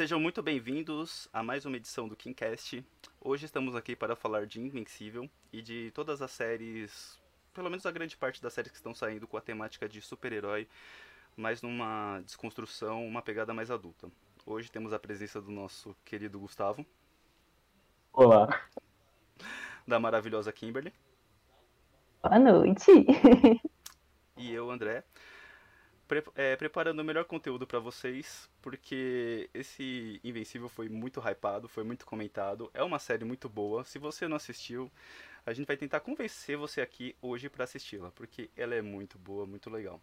[0.00, 2.82] Sejam muito bem-vindos a mais uma edição do KingCast.
[3.20, 7.20] Hoje estamos aqui para falar de Invencível e de todas as séries,
[7.52, 10.66] pelo menos a grande parte das séries que estão saindo com a temática de super-herói,
[11.36, 14.10] mas numa desconstrução, uma pegada mais adulta.
[14.46, 16.86] Hoje temos a presença do nosso querido Gustavo.
[18.10, 18.48] Olá.
[19.86, 20.94] Da maravilhosa Kimberly.
[22.22, 22.90] Boa noite.
[24.34, 25.04] E eu, André
[26.10, 31.84] pre é, preparando o melhor conteúdo para vocês, porque esse Invencível foi muito hypado, foi
[31.84, 32.68] muito comentado.
[32.74, 33.84] É uma série muito boa.
[33.84, 34.90] Se você não assistiu,
[35.46, 39.46] a gente vai tentar convencer você aqui hoje para assisti-la, porque ela é muito boa,
[39.46, 40.00] muito legal.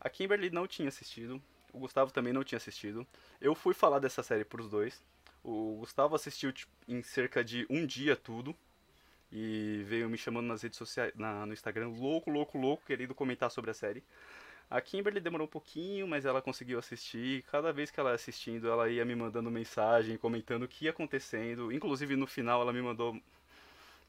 [0.00, 1.40] A Kimberly não tinha assistido,
[1.72, 3.06] o Gustavo também não tinha assistido.
[3.40, 5.00] Eu fui falar dessa série pros dois,
[5.46, 8.54] o Gustavo assistiu tipo, em cerca de um dia tudo.
[9.30, 13.50] E veio me chamando nas redes sociais, na, no Instagram, louco, louco, louco, querendo comentar
[13.50, 14.02] sobre a série.
[14.68, 17.42] A Kimberly demorou um pouquinho, mas ela conseguiu assistir.
[17.44, 20.90] Cada vez que ela ia assistindo, ela ia me mandando mensagem, comentando o que ia
[20.90, 21.72] acontecendo.
[21.72, 23.20] Inclusive no final ela me mandou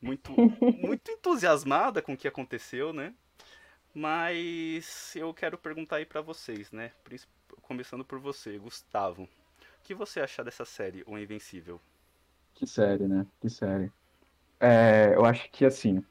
[0.01, 0.31] muito,
[0.81, 3.13] muito entusiasmada com o que aconteceu, né?
[3.93, 6.91] Mas eu quero perguntar aí para vocês, né?
[7.61, 9.27] Começando por você, Gustavo
[9.87, 11.79] que você acha dessa série, O Invencível?
[12.53, 13.25] Que série, né?
[13.39, 13.89] Que série.
[14.59, 16.03] É, eu acho que, assim,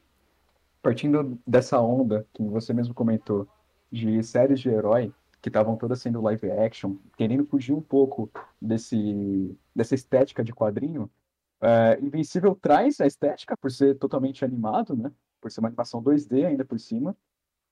[0.83, 3.47] partindo dessa onda que você mesmo comentou,
[3.93, 9.55] de séries de herói, que estavam todas sendo live action, querendo fugir um pouco desse,
[9.75, 11.11] dessa estética de quadrinho,
[11.61, 15.13] é, Invencível traz a estética por ser totalmente animado, né?
[15.39, 17.15] Por ser uma animação 2D ainda por cima,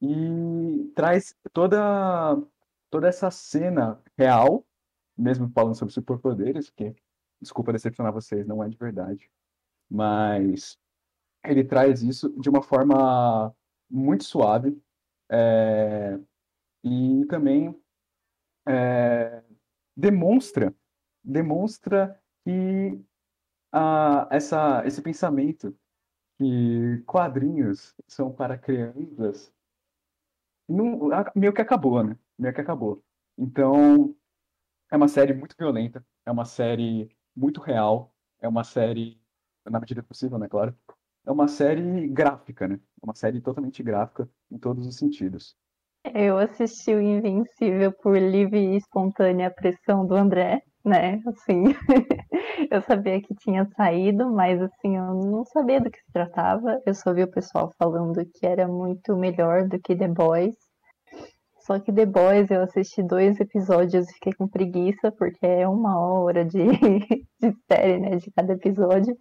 [0.02, 2.36] e traz toda,
[2.91, 4.66] toda essa cena real
[5.16, 6.94] mesmo falando sobre superpoderes, que,
[7.40, 9.30] desculpa decepcionar vocês, não é de verdade.
[9.90, 10.78] Mas
[11.44, 13.54] ele traz isso de uma forma
[13.90, 14.80] muito suave
[15.30, 16.18] é,
[16.82, 17.78] e também
[18.66, 19.42] é,
[19.96, 20.74] demonstra
[21.24, 23.00] demonstra que
[24.30, 25.76] essa, esse pensamento
[26.38, 29.53] que quadrinhos são para crianças
[30.69, 32.19] não, meio que acabou, né?
[32.38, 33.03] Meio que acabou.
[33.36, 34.14] Então,
[34.94, 39.21] é uma série muito violenta, é uma série muito real, é uma série,
[39.65, 40.72] na medida possível, né, claro,
[41.27, 42.77] é uma série gráfica, né?
[42.77, 45.56] É uma série totalmente gráfica em todos os sentidos.
[46.15, 51.21] Eu assisti o Invencível por livre e espontânea pressão do André, né?
[51.27, 51.65] Assim,
[52.71, 56.81] eu sabia que tinha saído, mas assim, eu não sabia do que se tratava.
[56.87, 60.54] Eu só vi o pessoal falando que era muito melhor do que The Boys.
[61.66, 65.98] Só que The Boys eu assisti dois episódios e fiquei com preguiça, porque é uma
[65.98, 66.58] hora de,
[67.41, 69.16] de série, né, de cada episódio.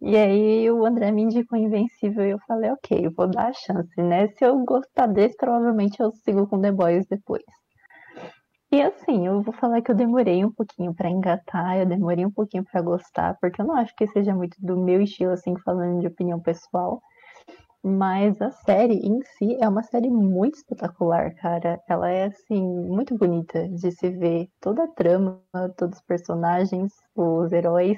[0.00, 3.52] E aí o André me indicou Invencível e eu falei, ok, eu vou dar a
[3.52, 4.28] chance, né?
[4.28, 7.44] Se eu gostar desse, provavelmente eu sigo com The Boys depois.
[8.72, 12.30] E assim, eu vou falar que eu demorei um pouquinho para engatar, eu demorei um
[12.30, 16.00] pouquinho para gostar, porque eu não acho que seja muito do meu estilo, assim, falando
[16.00, 17.00] de opinião pessoal.
[17.88, 21.80] Mas a série em si é uma série muito espetacular, cara.
[21.88, 24.48] Ela é, assim, muito bonita de se ver.
[24.60, 25.40] Toda a trama,
[25.76, 27.96] todos os personagens, os heróis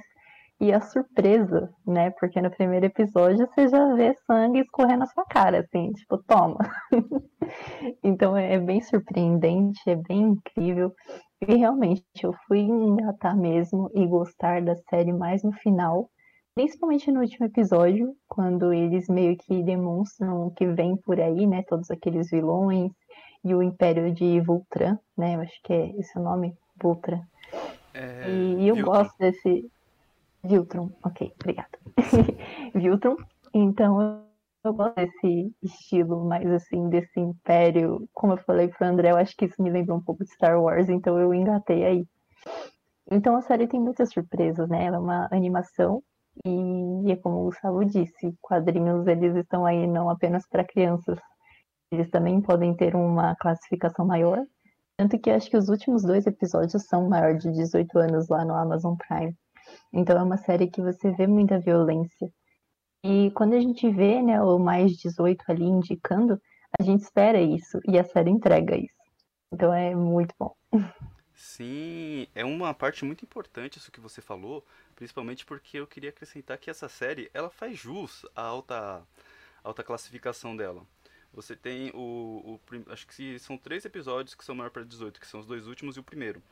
[0.60, 2.10] e a surpresa, né?
[2.20, 6.58] Porque no primeiro episódio você já vê sangue escorrendo na sua cara, assim, tipo, toma.
[8.04, 10.92] então é bem surpreendente, é bem incrível.
[11.40, 16.10] E realmente eu fui engatar mesmo e gostar da série mais no final
[16.58, 21.62] Principalmente no último episódio, quando eles meio que demonstram o que vem por aí, né?
[21.62, 22.90] Todos aqueles vilões
[23.44, 25.36] e o Império de Voltran, né?
[25.36, 27.20] Eu acho que é esse o nome, Voltran.
[27.94, 28.28] É...
[28.28, 28.92] E, eu Viltron.
[28.92, 29.70] gosto desse.
[30.42, 31.78] Viltron, ok, obrigada.
[32.74, 33.16] Viltron.
[33.54, 34.24] Então
[34.64, 38.08] eu gosto desse estilo mais assim, desse império.
[38.12, 40.60] Como eu falei pro André, eu acho que isso me lembra um pouco de Star
[40.60, 42.04] Wars, então eu engatei aí.
[43.08, 44.86] Então a série tem muitas surpresas, né?
[44.86, 46.02] Ela é uma animação
[46.44, 51.18] e é como o Gustavo disse, quadrinhos eles estão aí não apenas para crianças,
[51.90, 54.44] eles também podem ter uma classificação maior.
[54.96, 58.54] Tanto que acho que os últimos dois episódios são maior de 18 anos lá no
[58.54, 59.34] Amazon Prime.
[59.92, 62.30] Então é uma série que você vê muita violência.
[63.04, 66.40] E quando a gente vê né, o mais 18 ali indicando,
[66.78, 68.98] a gente espera isso e a série entrega isso.
[69.52, 70.54] Então é muito bom.
[71.32, 74.64] Sim, é uma parte muito importante isso que você falou,
[74.98, 79.06] principalmente porque eu queria acrescentar que essa série, ela faz jus à alta,
[79.62, 80.84] alta classificação dela.
[81.32, 82.60] Você tem o, o
[82.92, 85.96] acho que são três episódios que são maior para 18, que são os dois últimos
[85.96, 86.42] e o primeiro.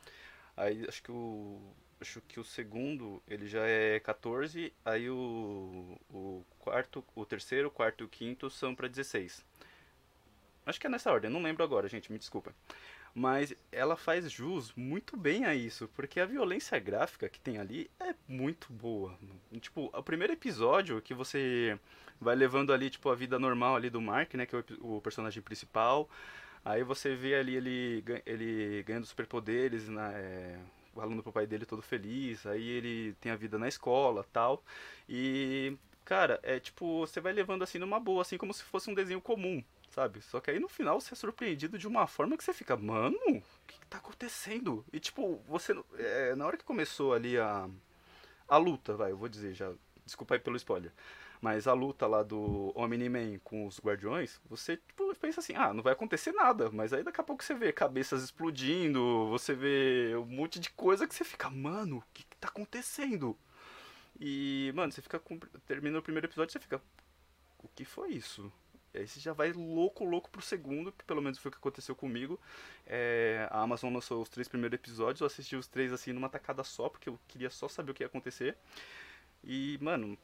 [0.55, 1.59] Aí acho que o
[1.99, 7.71] acho que o segundo ele já é 14, aí o, o quarto, o terceiro, o
[7.71, 9.43] quarto e o quinto são para 16.
[10.65, 12.55] Acho que é nessa ordem, não lembro agora, gente, me desculpa.
[13.17, 17.89] Mas ela faz jus muito bem a isso, porque a violência gráfica que tem ali
[17.99, 19.17] é muito boa.
[19.59, 21.79] Tipo, o primeiro episódio que você
[22.21, 25.01] vai levando ali, tipo, a vida normal ali do Mark, né, que é o, o
[25.01, 26.07] personagem principal.
[26.63, 30.59] Aí você vê ali ele, ele ganhando superpoderes, né,
[30.93, 34.63] falando pro pai dele todo feliz, aí ele tem a vida na escola tal.
[35.09, 35.75] E,
[36.05, 39.19] cara, é tipo, você vai levando assim numa boa, assim como se fosse um desenho
[39.19, 39.63] comum,
[39.97, 40.21] sabe?
[40.21, 43.17] Só que aí no final você é surpreendido de uma forma que você fica, mano,
[43.27, 44.85] o que, que tá acontecendo?
[44.93, 45.75] E tipo, você.
[45.97, 47.67] É, na hora que começou ali a.
[48.47, 49.73] A luta, vai, eu vou dizer já.
[50.05, 50.93] Desculpa aí pelo spoiler.
[51.41, 55.83] Mas a luta lá do Omni-Man com os Guardiões, você tipo, pensa assim, ah, não
[55.83, 56.69] vai acontecer nada.
[56.71, 61.07] Mas aí daqui a pouco você vê cabeças explodindo, você vê um monte de coisa
[61.07, 63.37] que você fica, mano, o que, que tá acontecendo?
[64.19, 65.19] E, mano, você fica.
[65.19, 65.39] Com...
[65.65, 66.81] Termina o primeiro episódio você fica.
[67.59, 68.51] O que foi isso?
[68.97, 71.57] E aí você já vai louco, louco pro segundo, que pelo menos foi o que
[71.57, 72.39] aconteceu comigo.
[72.85, 76.63] É, a Amazon lançou os três primeiros episódios, eu assisti os três assim numa tacada
[76.63, 78.57] só, porque eu queria só saber o que ia acontecer.
[79.43, 80.17] E, mano,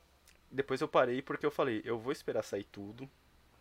[0.52, 3.10] depois eu parei porque eu falei, eu vou esperar sair tudo.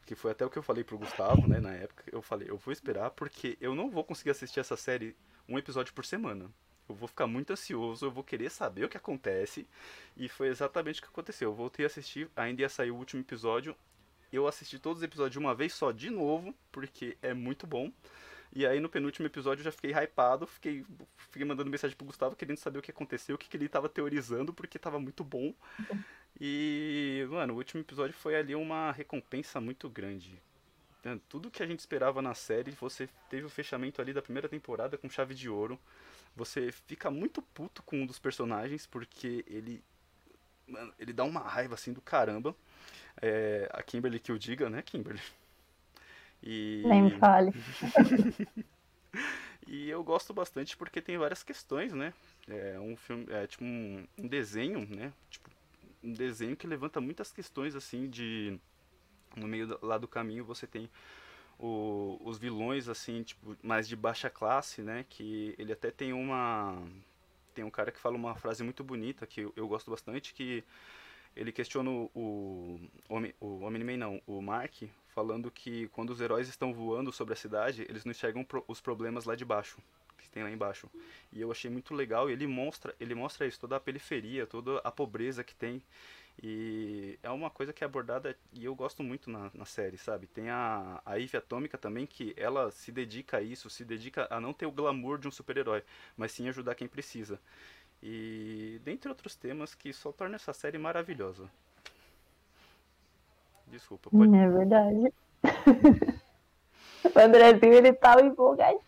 [0.04, 2.04] Que foi até o que eu falei pro Gustavo, né, na época.
[2.10, 5.14] Eu falei, eu vou esperar porque eu não vou conseguir assistir essa série
[5.48, 6.50] um episódio por semana.
[6.88, 9.66] Eu vou ficar muito ansioso, eu vou querer saber o que acontece.
[10.16, 11.50] E foi exatamente o que aconteceu.
[11.50, 13.76] Eu voltei a assistir, ainda ia sair o último episódio.
[14.32, 17.92] Eu assisti todos os episódios de uma vez só, de novo, porque é muito bom.
[18.54, 20.84] E aí no penúltimo episódio eu já fiquei hypado, fiquei,
[21.30, 23.88] fiquei mandando mensagem pro Gustavo querendo saber o que aconteceu, o que, que ele tava
[23.88, 25.54] teorizando, porque tava muito bom.
[26.40, 30.38] E, mano, o último episódio foi ali uma recompensa muito grande.
[31.28, 34.96] Tudo que a gente esperava na série, você teve o fechamento ali da primeira temporada
[34.96, 35.78] com chave de ouro.
[36.36, 39.82] Você fica muito puto com um dos personagens, porque ele.
[40.66, 42.54] Mano, ele dá uma raiva assim do caramba.
[43.20, 45.20] É, a Kimberly que o diga, né, Kimberly?
[46.42, 46.82] E...
[46.86, 47.52] Nem fale.
[49.66, 52.12] e eu gosto bastante porque tem várias questões, né?
[52.48, 55.12] É um filme, é tipo um, um desenho, né?
[55.30, 55.50] Tipo,
[56.02, 58.58] um desenho que levanta muitas questões assim de
[59.36, 60.90] no meio do, lá do caminho você tem
[61.58, 66.82] o, os vilões assim tipo mais de baixa classe né que ele até tem uma
[67.54, 70.64] tem um cara que fala uma frase muito bonita que eu, eu gosto bastante que
[71.36, 77.12] ele questiona o o o não o Mark falando que quando os heróis estão voando
[77.12, 79.78] sobre a cidade eles não enxergam pro, os problemas lá de baixo
[80.32, 80.90] tem lá embaixo.
[81.32, 84.90] E eu achei muito legal ele mostra, ele mostra isso, toda a periferia, toda a
[84.90, 85.82] pobreza que tem.
[86.42, 90.26] E é uma coisa que é abordada e eu gosto muito na, na série, sabe?
[90.26, 94.40] Tem a, a Eve Atômica também, que ela se dedica a isso, se dedica a
[94.40, 95.82] não ter o glamour de um super-herói,
[96.16, 97.38] mas sim ajudar quem precisa.
[98.02, 101.48] E dentre outros temas que só torna essa série maravilhosa.
[103.68, 104.36] Desculpa, pode.
[104.36, 105.14] É verdade.
[107.04, 108.82] o Andrezinho, ele tá empolgadinho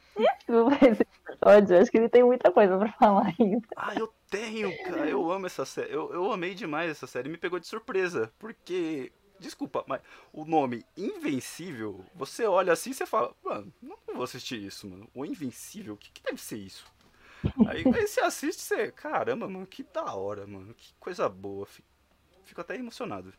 [0.83, 1.81] esse episódio.
[1.81, 3.67] Acho que ele tem muita coisa pra falar ainda.
[3.77, 5.09] Ah, eu tenho, cara.
[5.09, 5.93] Eu amo essa série.
[5.93, 7.29] Eu, eu amei demais essa série.
[7.29, 8.33] Me pegou de surpresa.
[8.39, 9.13] Porque.
[9.37, 10.01] Desculpa, mas
[10.33, 15.11] o nome Invencível, você olha assim e você fala, mano, não vou assistir isso, mano.
[15.13, 16.87] O Invencível, o que, que deve ser isso?
[17.67, 20.75] Aí, aí você assiste você, caramba, mano, que da hora, mano.
[20.75, 21.67] Que coisa boa.
[22.45, 23.33] Fico, até emocionado.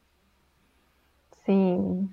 [1.46, 2.10] Sim,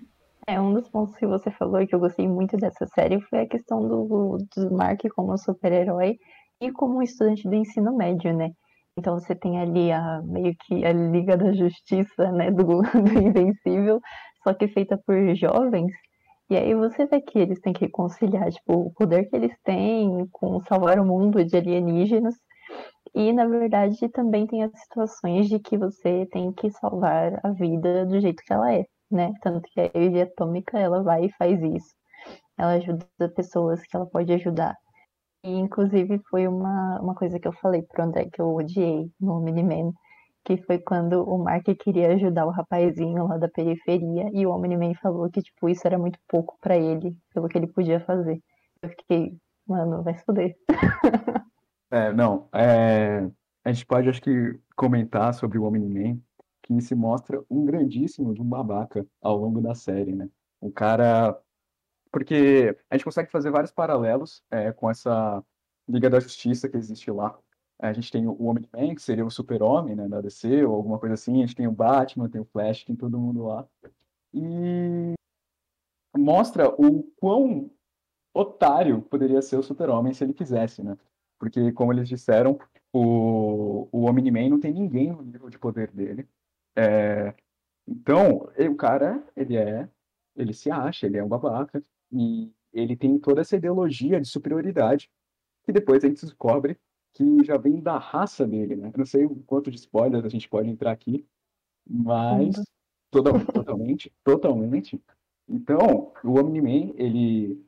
[0.46, 3.48] é, um dos pontos que você falou que eu gostei muito dessa série foi a
[3.48, 6.18] questão do, do Mark como super-herói
[6.60, 8.50] e como estudante do ensino médio, né?
[8.96, 14.00] Então você tem ali a meio que a Liga da Justiça, né, do, do Invencível,
[14.42, 15.92] só que feita por jovens.
[16.52, 20.26] E aí você vê que eles têm que conciliar, tipo, o poder que eles têm
[20.32, 22.34] com salvar o mundo de alienígenas.
[23.14, 28.06] E, na verdade, também tem as situações de que você tem que salvar a vida
[28.06, 29.32] do jeito que ela é né?
[29.42, 31.94] Tanto que a energia atômica ela vai e faz isso.
[32.58, 33.06] Ela ajuda
[33.36, 34.76] pessoas que ela pode ajudar.
[35.44, 39.40] E inclusive foi uma, uma coisa que eu falei pro André que eu odiei no
[39.40, 39.92] Miniman,
[40.44, 44.94] que foi quando o Mark queria ajudar o rapazinho lá da periferia e o Omni-Man
[45.00, 48.40] falou que tipo isso era muito pouco para ele, pelo que ele podia fazer.
[48.82, 50.56] Eu fiquei, mano, vai foder.
[51.94, 53.30] É, não, é,
[53.62, 56.18] a gente pode acho que comentar sobre o Omni-Man
[56.62, 60.28] que se mostra um grandíssimo de um babaca ao longo da série, né?
[60.60, 61.38] Um cara.
[62.10, 65.42] Porque a gente consegue fazer vários paralelos é, com essa
[65.88, 67.38] Liga da Justiça que existe lá.
[67.82, 71.14] A gente tem o Homem-Man, que seria o super-homem, né, da DC, ou alguma coisa
[71.14, 71.42] assim.
[71.42, 73.66] A gente tem o Batman, tem o Flash, tem todo mundo lá.
[74.32, 75.14] E
[76.16, 77.70] mostra o quão
[78.32, 80.96] otário poderia ser o super-homem se ele quisesse, né?
[81.38, 82.58] Porque, como eles disseram,
[82.94, 86.28] O, o Omni-Man não tem ninguém no nível de poder dele.
[86.76, 87.34] É,
[87.88, 89.88] então, o cara, ele é,
[90.36, 95.10] ele se acha, ele é um babaca, e ele tem toda essa ideologia de superioridade,
[95.64, 96.78] que depois a gente descobre
[97.14, 98.88] que já vem da raça dele, né?
[98.88, 101.26] Eu não sei o quanto de spoilers a gente pode entrar aqui,
[101.86, 102.66] mas Fundo.
[103.10, 105.02] toda, totalmente, totalmente.
[105.48, 107.64] Então, o Omni-Man, ele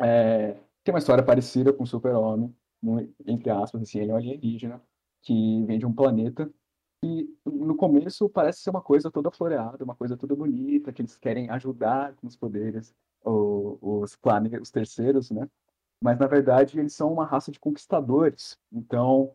[0.00, 2.54] é, tem uma história parecida com o Super-Homem,
[3.26, 4.82] entre aspas, assim, ele é um alienígena
[5.22, 6.52] que vem de um planeta
[7.02, 11.16] e no começo parece ser uma coisa toda floreada, uma coisa toda bonita, que eles
[11.16, 12.94] querem ajudar com os poderes,
[13.24, 15.48] os planetas, os terceiros, né?
[16.00, 18.58] Mas na verdade eles são uma raça de conquistadores.
[18.72, 19.34] Então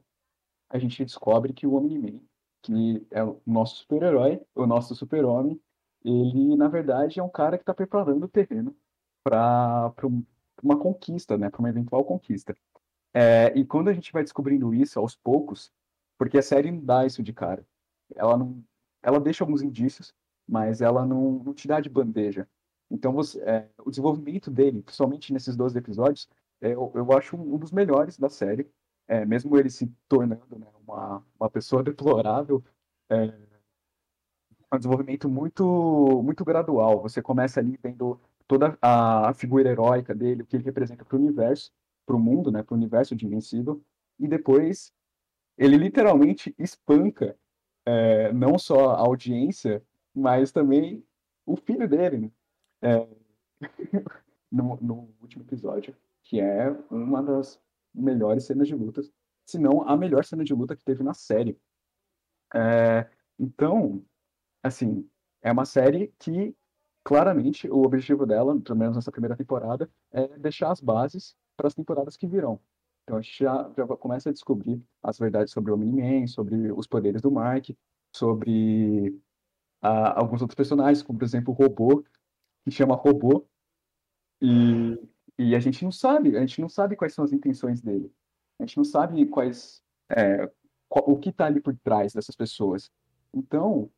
[0.69, 2.19] a gente descobre que o Omni-Man,
[2.61, 5.59] que é o nosso super-herói, o nosso super-homem,
[6.03, 8.75] ele na verdade é um cara que está preparando o terreno
[9.23, 9.93] para
[10.63, 11.49] uma conquista, né?
[11.49, 12.55] Para uma eventual conquista.
[13.13, 15.71] É, e quando a gente vai descobrindo isso aos poucos,
[16.17, 17.65] porque a série não dá isso de cara.
[18.15, 18.63] Ela não,
[19.03, 20.13] ela deixa alguns indícios,
[20.47, 22.47] mas ela não, não te dá de bandeja.
[22.89, 26.29] Então você, é, o desenvolvimento dele, principalmente nesses 12 episódios,
[26.61, 28.69] eu, eu acho um dos melhores da série.
[29.07, 32.63] É, mesmo ele se tornando né, uma, uma pessoa deplorável,
[33.09, 33.25] é,
[34.71, 37.01] é um desenvolvimento muito, muito gradual.
[37.01, 41.17] Você começa ali vendo toda a, a figura heróica dele, o que ele representa para
[41.17, 41.71] o universo,
[42.05, 43.81] para o mundo, né, para o universo de Invencível,
[44.19, 44.93] e depois
[45.57, 47.37] ele literalmente espanca
[47.85, 51.03] é, não só a audiência, mas também
[51.45, 52.31] o filho dele, né?
[52.81, 53.07] É,
[54.51, 57.59] no, no último episódio, que é uma das
[57.93, 59.01] melhores cenas de luta,
[59.45, 61.59] se não a melhor cena de luta que teve na série.
[62.53, 63.09] É,
[63.39, 64.03] então,
[64.63, 65.09] assim,
[65.41, 66.55] é uma série que
[67.03, 71.73] claramente o objetivo dela, pelo menos nessa primeira temporada, é deixar as bases para as
[71.73, 72.59] temporadas que virão.
[73.03, 76.87] Então a gente já, já começa a descobrir as verdades sobre o Omni-Man, sobre os
[76.87, 77.69] poderes do Mark,
[78.15, 79.19] sobre
[79.81, 82.03] alguns outros personagens, como por exemplo o Robô,
[82.63, 83.47] que chama Robô,
[84.39, 84.97] e,
[85.41, 88.13] e a gente não sabe, a gente não sabe quais são as intenções dele.
[88.59, 90.47] A gente não sabe quais, é,
[90.87, 92.91] o que está ali por trás dessas pessoas.
[93.33, 93.89] Então,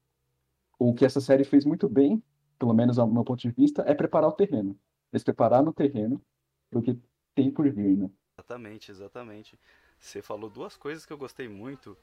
[0.80, 2.24] o que essa série fez muito bem,
[2.58, 4.80] pelo menos ao meu ponto de vista, é preparar o terreno.
[5.12, 6.22] Eles prepararam o terreno
[6.70, 6.98] para o que
[7.36, 8.10] tem por vir, né?
[8.38, 9.60] Exatamente, exatamente.
[10.00, 11.98] Você falou duas coisas que eu gostei muito.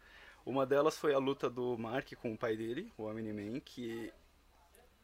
[0.44, 4.12] Uma delas foi a luta do Mark com o pai dele, o Omni-Man, que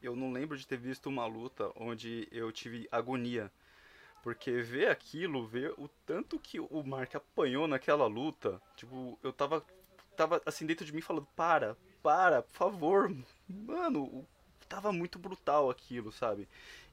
[0.03, 3.51] eu não lembro de ter visto uma luta onde eu tive agonia.
[4.27, 9.65] Porque ver aquilo, ver o tanto que o Mark apanhou naquela luta, tipo, eu tava,
[10.17, 13.17] tava assim dentro de mim falando, para, para, por favor.
[13.49, 14.27] Mano,
[14.69, 16.49] tava muito brutal aquilo, sabe?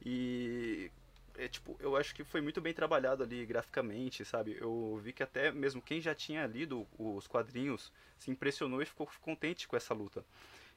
[0.06, 0.92] E
[1.36, 4.56] é tipo, eu acho que foi muito bem trabalhado ali graficamente, sabe?
[4.62, 9.10] Eu vi que até mesmo quem já tinha lido os quadrinhos se impressionou e ficou
[9.22, 10.24] contente com essa luta.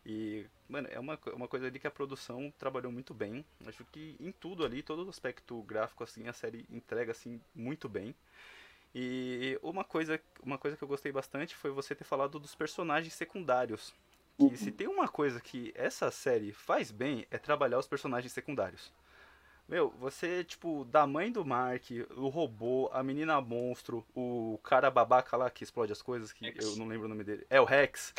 [0.08, 3.44] E, mano, é uma, uma coisa ali que a produção trabalhou muito bem.
[3.66, 7.88] Acho que em tudo ali, todo o aspecto gráfico, assim, a série entrega, assim, muito
[7.88, 8.14] bem.
[8.94, 13.14] E uma coisa, uma coisa que eu gostei bastante foi você ter falado dos personagens
[13.14, 13.92] secundários.
[14.38, 18.92] Que se tem uma coisa que essa série faz bem, é trabalhar os personagens secundários.
[19.66, 21.84] Meu, você, tipo, da mãe do Mark,
[22.16, 26.64] o robô, a menina monstro, o cara babaca lá que explode as coisas, que Rex.
[26.64, 27.44] eu não lembro o nome dele.
[27.50, 28.14] É o Rex.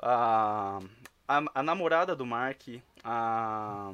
[0.00, 0.78] A,
[1.26, 2.62] a, a namorada do Mark,
[3.04, 3.90] a,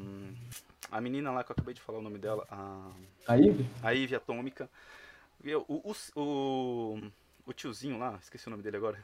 [0.90, 2.90] a menina lá que eu acabei de falar o nome dela, a,
[3.26, 4.68] Aí, a Ivy Atômica.
[5.68, 7.10] O, o, o,
[7.46, 8.98] o tiozinho lá, esqueci o nome dele agora.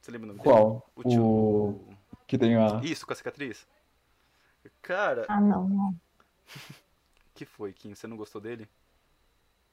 [0.00, 0.54] Você lembra o nome dele?
[0.54, 0.90] qual?
[0.96, 1.22] O tio.
[1.24, 1.96] O
[2.26, 2.80] que tem a.
[2.82, 3.66] Isso, com a cicatriz.
[4.80, 5.94] Cara, Ah, não, não.
[7.34, 7.94] que foi, Kim?
[7.94, 8.68] Você não gostou dele?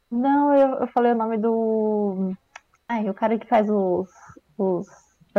[0.09, 2.35] Não, eu, eu falei o nome do.
[2.87, 4.09] Ai, o cara que faz os,
[4.57, 4.87] os,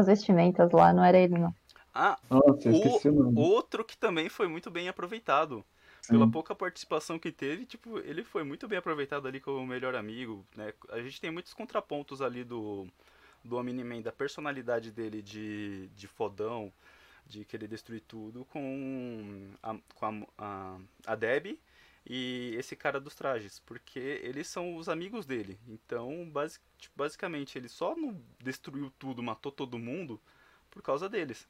[0.01, 1.55] as vestimentas lá, não era ele, não.
[1.95, 3.39] Ah, Nossa, eu esqueci o nome.
[3.39, 5.65] outro que também foi muito bem aproveitado.
[6.09, 6.31] Pela Sim.
[6.33, 10.73] pouca participação que teve, tipo, ele foi muito bem aproveitado ali como melhor amigo, né?
[10.89, 12.89] A gente tem muitos contrapontos ali do,
[13.45, 16.73] do Omni-Man, da personalidade dele de, de fodão,
[17.27, 21.61] de querer destruir tudo, com a, com a, a, a Debbie
[22.07, 25.59] e esse cara dos trajes, porque eles são os amigos dele.
[25.69, 30.21] Então, basi tipo, basicamente, ele só não destruiu tudo, matou todo mundo
[30.71, 31.49] por causa deles.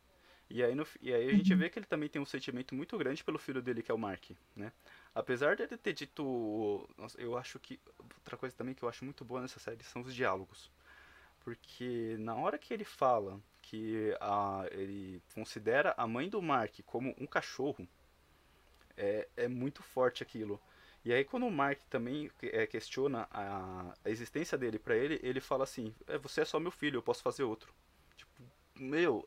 [0.49, 2.99] E aí, no, e aí a gente vê que ele também tem um sentimento muito
[2.99, 4.73] grande pelo filho dele, que é o Mark, né?
[5.15, 6.89] Apesar dele ter dito...
[6.99, 7.79] nossa, eu acho que...
[8.17, 10.69] Outra coisa também que eu acho muito boa nessa série são os diálogos.
[11.41, 17.15] Porque na hora que ele fala que a, ele considera a mãe do Mark como
[17.19, 17.89] um cachorro,
[18.97, 20.61] é, é muito forte aquilo.
[21.05, 25.41] E aí quando o Mark também é, questiona a, a, existência dele para ele, ele
[25.41, 27.73] fala assim, é, você é só meu filho, eu posso fazer outro.
[28.17, 28.43] Tipo,
[28.77, 29.27] meu,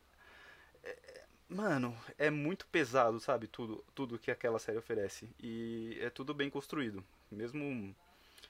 [0.82, 5.28] é, mano, é muito pesado, sabe, tudo, tudo que aquela série oferece.
[5.40, 7.04] E é tudo bem construído.
[7.30, 7.94] Mesmo,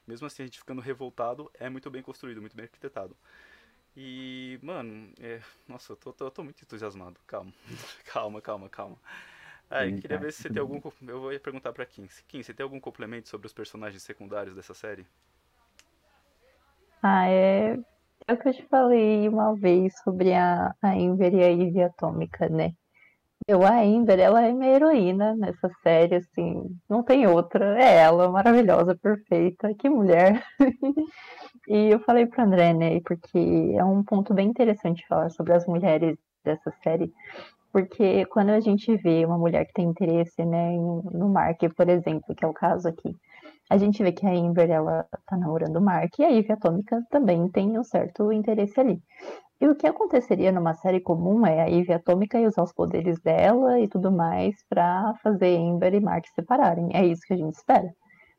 [0.06, 3.16] mesmo assim, a gente ficando revoltado, é muito bem construído, muito bem arquitetado.
[3.96, 7.18] E, mano, é, nossa, eu tô, tô, tô muito entusiasmado.
[7.26, 7.52] Calma,
[8.04, 8.98] calma, calma, calma.
[9.76, 10.80] Ah, eu queria ver se você tem algum.
[11.02, 12.06] Eu vou perguntar pra Kim.
[12.28, 15.04] Kim, você tem algum complemento sobre os personagens secundários dessa série?
[17.02, 17.76] Ah, é.
[18.26, 21.82] É o que eu te falei uma vez sobre a, a Ember e a Ivy
[21.82, 22.72] Atômica, né?
[23.48, 27.76] Eu, a Ember, ela é minha heroína nessa série, assim, não tem outra.
[27.82, 30.42] É ela, maravilhosa, perfeita, que mulher.
[31.68, 33.38] e eu falei pro André, né, porque
[33.76, 37.12] é um ponto bem interessante falar sobre as mulheres dessa série,
[37.74, 42.32] porque quando a gente vê uma mulher que tem interesse, né, no Mark, por exemplo,
[42.32, 43.12] que é o caso aqui,
[43.68, 47.02] a gente vê que a Amber, ela tá namorando o Mark, e a Ivy Atômica
[47.10, 49.02] também tem um certo interesse ali.
[49.60, 53.80] E o que aconteceria numa série comum é a Ivy Atômica usar os poderes dela
[53.80, 56.90] e tudo mais para fazer Amber e Mark se separarem.
[56.92, 57.92] É isso que a gente espera.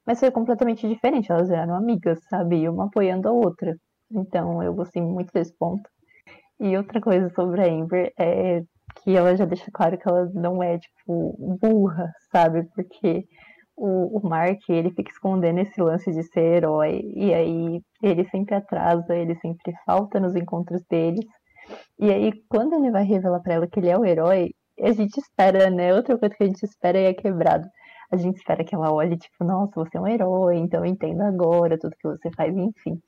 [0.08, 2.70] Mas foi completamente diferente, elas eram amigas, sabe?
[2.70, 3.76] Uma apoiando a outra.
[4.10, 5.90] Então eu gostei muito desse ponto.
[6.58, 8.64] E outra coisa sobre a Amber é
[8.96, 12.64] que ela já deixa claro que ela não é, tipo, burra, sabe?
[12.76, 13.26] Porque
[13.76, 18.56] o, o Mark, ele fica escondendo esse lance de ser herói, e aí ele sempre
[18.56, 21.26] atrasa, ele sempre falta nos encontros deles.
[22.00, 25.18] E aí, quando ele vai revelar para ela que ele é o herói, a gente
[25.18, 25.94] espera, né?
[25.94, 27.68] Outra coisa que a gente espera é quebrado.
[28.12, 31.22] A gente espera que ela olhe, tipo, nossa, você é um herói, então eu entendo
[31.22, 33.00] agora tudo que você faz, enfim.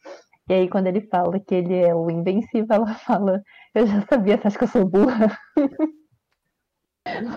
[0.49, 3.41] E aí, quando ele fala que ele é o invencível, ela fala:
[3.77, 5.37] Eu já sabia, você acha que eu sou burra?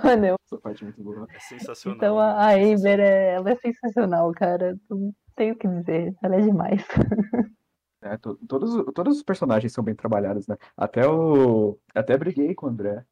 [0.03, 0.37] Mano, eu...
[0.47, 1.27] Essa parte é muito boa.
[1.31, 1.97] É sensacional.
[1.97, 4.75] Então a, a Amber, é, ela é sensacional, cara.
[4.89, 6.15] Não tenho o que dizer.
[6.23, 6.83] Ela é demais.
[8.03, 10.57] É, to, todos, todos os personagens são bem trabalhados, né?
[10.75, 11.79] Até o.
[11.95, 13.05] Até briguei com o André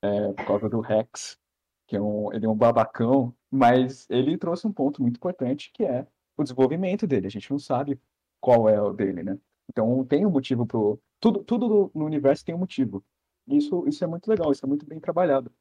[0.00, 1.36] é, por causa do Rex,
[1.84, 5.84] que é um, ele é um babacão, mas ele trouxe um ponto muito importante que
[5.84, 7.26] é o desenvolvimento dele.
[7.26, 8.00] A gente não sabe
[8.40, 9.36] qual é o dele, né?
[9.68, 11.00] Então tem um motivo pro.
[11.20, 13.04] Tudo, tudo no universo tem um motivo.
[13.46, 15.52] Isso, isso é muito legal, isso é muito bem trabalhado.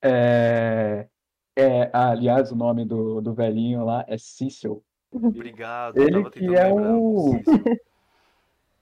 [0.00, 1.08] É,
[1.56, 4.84] é, aliás, o nome do, do velhinho lá é Cecil.
[5.10, 7.32] Obrigado, ele que é o...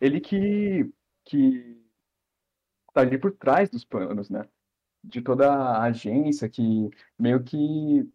[0.01, 0.91] ele que,
[1.25, 1.81] que
[2.93, 4.47] tá ali por trás dos planos, né?
[5.03, 8.07] De toda a agência que meio que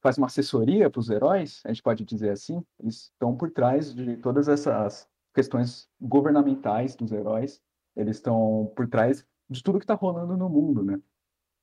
[0.00, 2.64] faz uma assessoria para os heróis, a gente pode dizer assim.
[2.78, 7.62] Eles estão por trás de todas essas questões governamentais dos heróis.
[7.96, 11.00] Eles estão por trás de tudo que está rolando no mundo, né?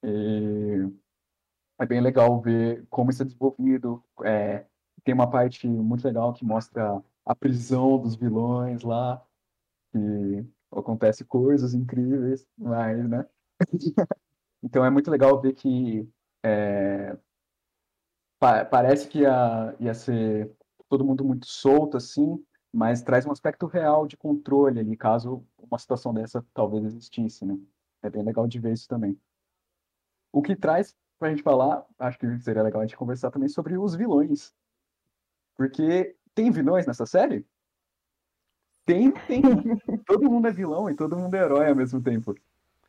[0.03, 0.87] E
[1.79, 4.03] é bem legal ver como isso é desenvolvido.
[4.23, 4.65] É,
[5.03, 9.23] tem uma parte muito legal que mostra a prisão dos vilões lá,
[9.91, 13.25] que acontece coisas incríveis, mas, né?
[14.63, 16.07] então é muito legal ver que
[16.43, 17.17] é,
[18.39, 20.51] pa parece que ia, ia ser
[20.89, 25.77] todo mundo muito solto, assim, mas traz um aspecto real de controle ali, caso uma
[25.77, 27.57] situação dessa talvez existisse, né?
[28.01, 29.19] É bem legal de ver isso também.
[30.31, 33.77] O que traz pra gente falar, acho que seria legal a gente conversar também sobre
[33.77, 34.53] os vilões.
[35.55, 37.45] Porque tem vilões nessa série?
[38.85, 39.41] Tem, tem.
[40.05, 42.35] todo mundo é vilão e todo mundo é herói ao mesmo tempo.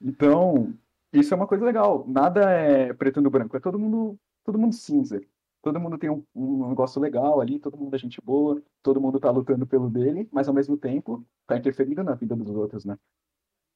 [0.01, 0.73] Então,
[1.13, 2.07] isso é uma coisa legal.
[2.09, 5.21] Nada é preto no branco, é todo mundo, todo mundo cinza.
[5.63, 9.21] Todo mundo tem um, um negócio legal ali, todo mundo é gente boa, todo mundo
[9.21, 12.99] tá lutando pelo dele, mas ao mesmo tempo tá interferindo na vida dos outros, né?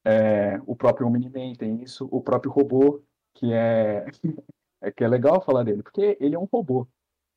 [0.05, 3.01] É, o próprio Omni-Man tem isso, o próprio robô
[3.33, 4.05] que é,
[4.81, 6.85] é que é legal falar dele, porque ele é um robô,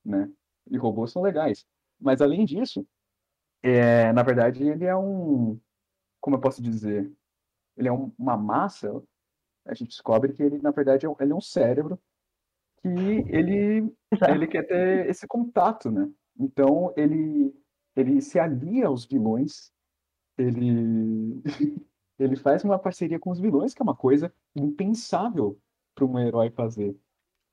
[0.05, 0.31] né?
[0.69, 1.65] E robôs são legais.
[2.01, 2.85] Mas além disso,
[3.63, 5.61] é, na verdade, ele é um,
[6.21, 7.11] como eu posso dizer,
[7.77, 9.03] ele é um, uma massa.
[9.65, 12.01] A gente descobre que ele, na verdade, é um, ele é um cérebro
[12.83, 13.93] que ele,
[14.29, 16.11] ele quer ter esse contato, né?
[16.39, 17.55] Então ele
[17.97, 19.73] ele se alia aos vilões,
[20.39, 21.43] ele
[22.19, 25.59] ele faz uma parceria com os vilões, que é uma coisa impensável
[25.95, 26.97] para um herói fazer.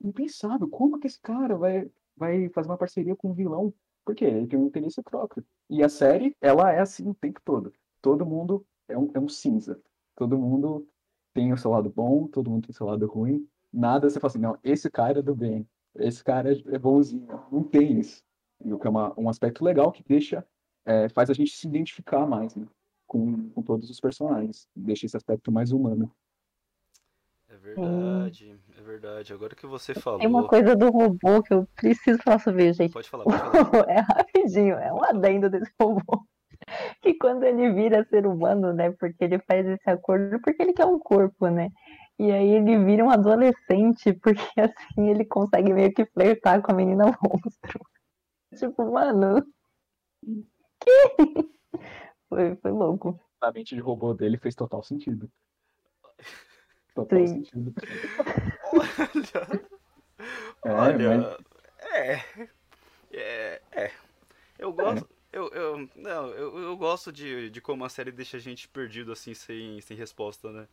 [0.02, 0.68] Impensável.
[0.70, 3.74] Como que esse cara vai, vai fazer uma parceria com um vilão?
[4.06, 5.46] Porque ele tem um interesse próprio.
[5.70, 7.74] E a série, ela é assim o tempo todo.
[8.02, 9.82] Todo mundo é um, é um cinza.
[10.16, 10.88] Todo mundo
[11.34, 13.48] tem o seu lado bom, todo mundo tem o seu lado ruim.
[13.72, 17.28] Nada você fala assim, não, esse cara é do bem, esse cara é bonzinho.
[17.52, 18.24] Não tem isso.
[18.64, 20.46] E o que é uma, um aspecto legal que deixa,
[20.86, 22.66] é, faz a gente se identificar mais né,
[23.06, 24.68] com, com todos os personagens.
[24.76, 26.12] Deixa esse aspecto mais humano.
[27.58, 29.34] verdade, é verdade.
[29.34, 30.20] Agora que você falou.
[30.20, 32.94] Tem uma coisa do robô que eu preciso falar sobre, gente.
[32.94, 33.90] Pode falar, pode falar.
[33.90, 36.02] É rapidinho, é um adendo desse robô.
[37.02, 38.92] Que quando ele vira ser humano, né?
[38.92, 41.70] Porque ele faz esse acordo, porque ele quer um corpo, né?
[42.20, 46.76] E aí ele vira um adolescente, porque assim ele consegue meio que flertar com a
[46.76, 47.80] menina monstro.
[48.58, 49.46] Tipo, mano.
[50.80, 51.80] Que?
[52.30, 53.20] Foi, foi louco.
[53.42, 55.28] A mente de robô dele fez total sentido.
[56.94, 57.28] Total Sim.
[57.28, 57.74] sentido.
[58.72, 59.68] Olha.
[60.64, 61.38] É, Olha.
[61.94, 62.24] É.
[63.12, 63.62] É.
[63.72, 63.92] É.
[64.60, 65.17] Eu gosto.
[65.38, 69.12] Eu, eu, não, eu, eu gosto de, de como a série deixa a gente perdido
[69.12, 70.68] assim, sem, sem resposta, né?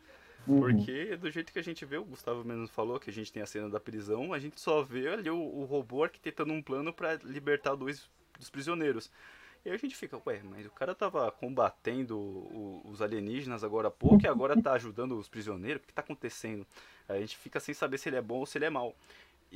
[0.46, 0.88] Uhum.
[0.88, 3.42] Porque do jeito que a gente vê, o Gustavo mesmo falou que a gente tem
[3.42, 6.92] a cena da prisão, a gente só vê ali o, o robô arquitetando um plano
[6.92, 9.11] pra libertar dois dos prisioneiros.
[9.64, 13.88] E aí a gente fica, ué, mas o cara tava combatendo o- os alienígenas agora
[13.88, 16.66] há pouco e agora tá ajudando os prisioneiros, o que tá acontecendo?
[17.09, 18.94] A gente fica sem saber se ele é bom ou se ele é mau.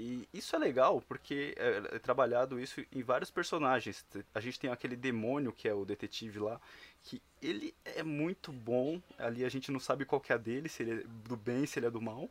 [0.01, 4.07] E isso é legal porque é, é trabalhado isso em vários personagens.
[4.33, 6.61] A gente tem aquele demônio que é o detetive lá,
[7.03, 9.03] que ele é muito bom.
[9.19, 11.67] Ali a gente não sabe qual que é a dele, se ele é do bem,
[11.67, 12.31] se ele é do mal.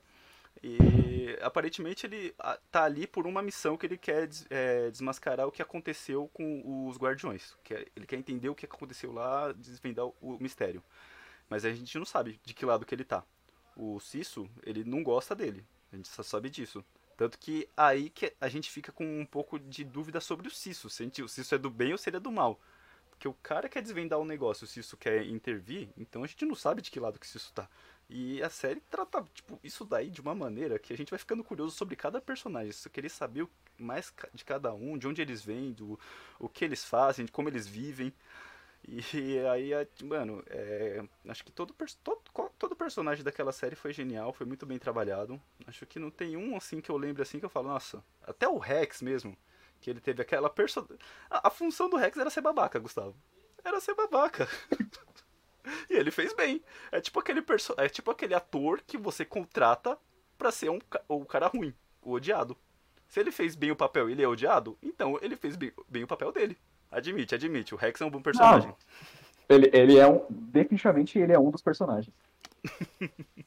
[0.63, 2.33] E aparentemente ele
[2.71, 6.95] tá ali por uma missão que ele quer é, desmascarar o que aconteceu com os
[6.97, 7.53] guardiões.
[7.65, 10.81] Que é- ele quer entender o que aconteceu lá, desvendar o mistério.
[11.49, 13.25] Mas a gente não sabe de que lado que ele tá.
[13.75, 15.65] O Cisso, ele não gosta dele.
[15.91, 16.83] A gente só sabe disso.
[17.17, 20.89] Tanto que aí que a gente fica com um pouco de dúvida sobre o Cisso.
[20.89, 22.59] Se a gente- o Cisso é do bem ou se ele é do mal.
[23.09, 26.53] Porque o cara quer desvendar o negócio, o Cisso quer intervir, então a gente não
[26.53, 27.67] sabe de que lado que o Cisso tá.
[28.09, 31.43] E a série trata tipo, isso daí de uma maneira que a gente vai ficando
[31.43, 32.71] curioso sobre cada personagem.
[32.71, 35.99] Você querer saber mais de cada um, de onde eles vêm, do,
[36.39, 38.13] o que eles fazem, de como eles vivem.
[38.87, 42.21] E aí, a- mano, é, acho que todo, todo,
[42.57, 45.41] todo personagem daquela série foi genial, foi muito bem trabalhado.
[45.65, 48.47] Acho que não tem um assim que eu lembre assim que eu falo, nossa, até
[48.47, 49.37] o Rex mesmo,
[49.81, 50.87] que ele teve aquela perso...
[51.29, 53.13] a, a função do Rex era ser babaca, Gustavo.
[53.63, 54.47] Era ser babaca.
[55.89, 56.63] e ele fez bem.
[56.91, 57.73] É tipo aquele perso...
[57.77, 59.97] é tipo aquele ator que você contrata
[60.37, 62.57] pra ser um, o cara ruim, o odiado.
[63.09, 66.07] Se ele fez bem o papel ele é odiado, então ele fez bem, bem o
[66.07, 66.57] papel dele.
[66.97, 67.75] Admite, admite.
[67.75, 68.73] O Rex é um bom personagem.
[69.47, 70.25] Ele, ele é um.
[70.29, 72.11] Definitivamente ele é um dos personagens.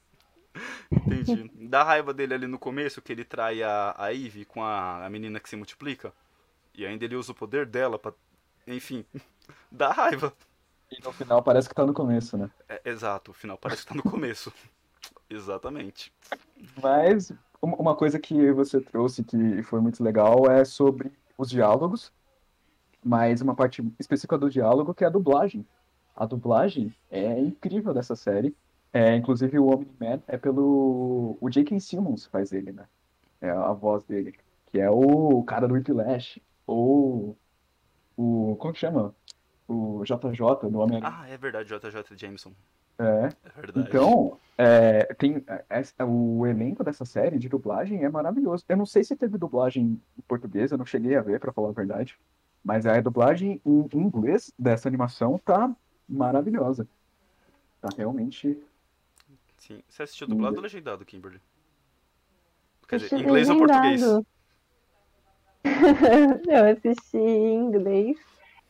[0.90, 1.50] Entendi.
[1.68, 5.10] Dá raiva dele ali no começo, que ele trai a, a Eve com a, a
[5.10, 6.12] menina que se multiplica.
[6.76, 8.12] E ainda ele usa o poder dela pra.
[8.68, 9.04] Enfim.
[9.68, 10.32] Dá raiva.
[10.88, 12.48] E no final parece que tá no começo, né?
[12.68, 14.52] É, exato, o final parece que tá no começo.
[15.28, 16.12] Exatamente.
[16.80, 22.12] Mas uma coisa que você trouxe que foi muito legal é sobre os diálogos,
[23.04, 25.66] mas uma parte específica do diálogo que é a dublagem.
[26.16, 28.54] A dublagem é incrível dessa série.
[28.92, 31.38] É, inclusive o Omni-Man é pelo...
[31.40, 31.78] O J.K.
[31.80, 32.84] Simmons faz ele, né?
[33.40, 34.34] É a voz dele.
[34.66, 36.40] Que é o cara do Whiplash.
[36.66, 37.36] Ou
[38.16, 38.56] o...
[38.58, 39.14] Como que chama?
[39.68, 41.02] O JJ do Homem-Aranha.
[41.22, 42.50] Ah, é verdade, JJ Jameson.
[42.98, 43.28] É.
[43.44, 43.88] É verdade.
[43.88, 48.64] Então, é, tem, essa- o elenco dessa série de dublagem é maravilhoso.
[48.68, 51.68] Eu não sei se teve dublagem em português, eu não cheguei a ver, pra falar
[51.70, 52.18] a verdade.
[52.64, 55.74] Mas a dublagem em inglês dessa animação tá
[56.08, 56.86] maravilhosa.
[57.80, 58.58] Tá realmente.
[59.56, 59.82] Sim.
[59.88, 61.40] Você assistiu dublado ou legendado, Kimberly?
[62.88, 64.00] Quer dizer, Assisti inglês ou português?
[64.02, 64.26] legendado.
[66.48, 68.16] Eu assisti em inglês.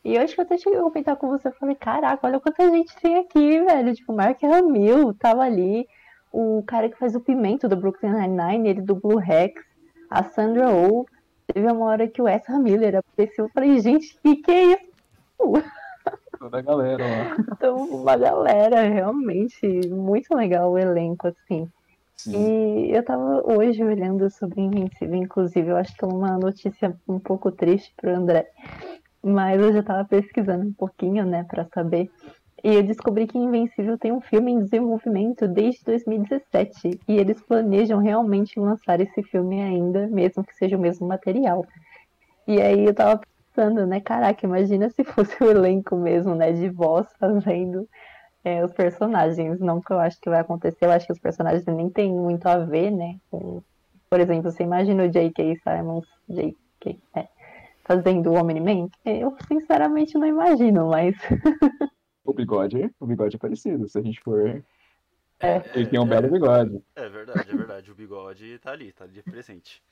[0.03, 1.47] E eu acho que eu até cheguei a comentar com você.
[1.47, 3.93] Eu falei, caraca, olha quanta gente tem aqui, velho.
[3.93, 5.87] Tipo, Mark Hamill tava ali.
[6.31, 9.61] O cara que faz o Pimento do Brooklyn Nine-Nine, ele dublou o Rex.
[10.09, 11.05] A Sandra Oh.
[11.53, 13.45] Teve uma hora que o Ezra Miller apareceu.
[13.45, 14.81] Eu falei, gente, que que é isso?
[16.39, 17.35] Toda a galera lá.
[17.51, 21.69] Então, uma galera, realmente, muito legal o elenco, assim.
[22.15, 22.35] Sim.
[22.35, 27.19] E eu tava hoje olhando sobre Invencível, inclusive, eu acho que é uma notícia um
[27.19, 28.47] pouco triste pro André,
[29.23, 32.09] mas eu já tava pesquisando um pouquinho, né, pra saber.
[32.63, 37.99] E eu descobri que Invencível tem um filme em desenvolvimento desde 2017, e eles planejam
[37.99, 41.65] realmente lançar esse filme ainda, mesmo que seja o mesmo material.
[42.47, 43.19] E aí eu tava
[43.53, 47.87] pensando, né, caraca, imagina se fosse o elenco mesmo, né, de voz fazendo
[48.43, 49.59] é, os personagens.
[49.59, 52.45] Não que eu acho que vai acontecer, eu acho que os personagens nem tem muito
[52.47, 53.15] a ver, né?
[53.29, 53.61] com-
[54.09, 55.55] por exemplo, você imagina o J.K.
[55.63, 57.27] Simons, J.K., é,
[57.85, 58.89] fazendo o Omni-Man?
[59.05, 61.15] Eu sinceramente não imagino, mas
[62.31, 63.89] O bigode, o bigode é parecido.
[63.89, 64.47] Se a gente for.
[64.47, 64.63] É.
[65.75, 66.81] Ele tem um belo bigode.
[66.95, 67.91] É verdade, é verdade.
[67.91, 69.83] O bigode tá ali, tá ali presente.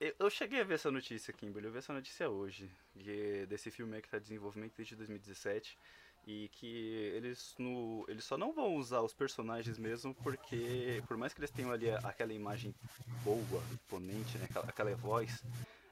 [0.00, 1.68] Eu, eu cheguei a ver essa notícia, Kimberly.
[1.68, 2.68] Eu vi essa notícia hoje.
[2.96, 5.78] De, desse filme que tá em desenvolvimento desde 2017.
[6.26, 11.32] E que eles, no, eles só não vão usar os personagens mesmo porque, por mais
[11.32, 12.74] que eles tenham ali aquela imagem
[13.24, 15.44] boa, imponente, né, aquela, aquela voz,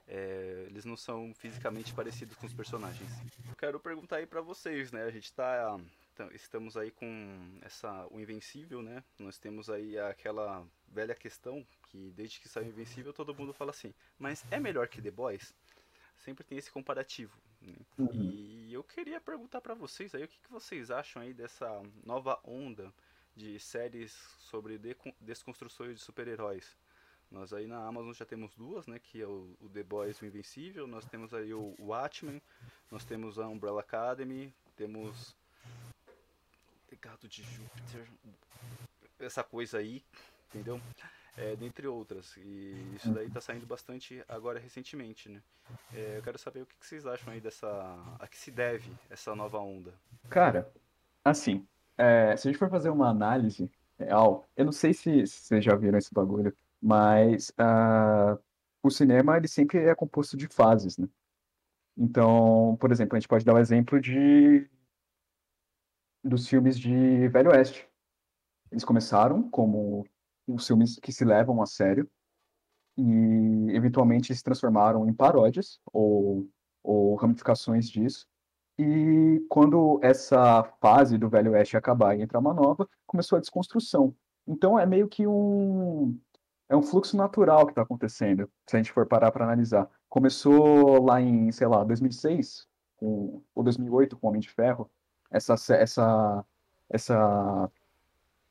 [0.08, 3.10] é, eles não são fisicamente parecidos com os personagens.
[3.48, 5.02] Eu quero perguntar aí pra vocês, né?
[5.02, 5.78] A gente tá.
[6.32, 9.04] Estamos aí com essa, o Invencível, né?
[9.18, 13.92] Nós temos aí aquela velha questão que desde que saiu Invencível todo mundo fala assim,
[14.18, 15.54] mas é melhor que The Boys?
[16.16, 17.36] Sempre tem esse comparativo.
[17.60, 17.74] Né?
[17.98, 18.30] Uhum.
[18.32, 22.40] E eu queria perguntar para vocês aí o que, que vocês acham aí dessa nova
[22.42, 22.90] onda
[23.34, 24.80] de séries sobre
[25.20, 26.74] desconstruções de super-heróis.
[27.30, 28.98] Nós aí na Amazon já temos duas, né?
[28.98, 32.40] Que é o, o The Boys o Invencível, nós temos aí o, Watchmen,
[32.90, 35.36] nós temos a Umbrella Academy, temos
[36.90, 38.08] Legado de Júpiter,
[39.18, 40.04] essa coisa aí,
[40.48, 40.80] entendeu?
[41.36, 42.36] É, dentre outras.
[42.36, 45.42] E isso daí tá saindo bastante agora recentemente, né?
[45.92, 47.68] É, eu quero saber o que, que vocês acham aí dessa.
[48.18, 49.92] a que se deve essa nova onda.
[50.30, 50.70] Cara,
[51.24, 51.66] assim,
[51.98, 55.64] é, se a gente for fazer uma análise real, eu não sei se, se vocês
[55.64, 58.38] já viram esse bagulho, mas uh,
[58.82, 61.08] o cinema ele sempre é composto de fases, né?
[61.96, 64.68] Então, por exemplo, a gente pode dar o exemplo de
[66.22, 67.88] dos filmes de Velho Oeste.
[68.70, 70.04] Eles começaram como
[70.46, 72.08] os filmes que se levam a sério
[72.96, 76.48] e eventualmente se transformaram em paródias ou,
[76.82, 78.26] ou ramificações disso.
[78.78, 84.14] E quando essa fase do Velho Oeste acabar e entrar uma nova, começou a desconstrução.
[84.46, 86.18] Então é meio que um
[86.68, 89.88] é um fluxo natural que está acontecendo, se a gente for parar para analisar.
[90.08, 94.90] Começou lá em, sei lá, 2006, com, ou 2008, com o Homem de Ferro,
[95.30, 96.44] essa, essa,
[96.88, 97.70] essa,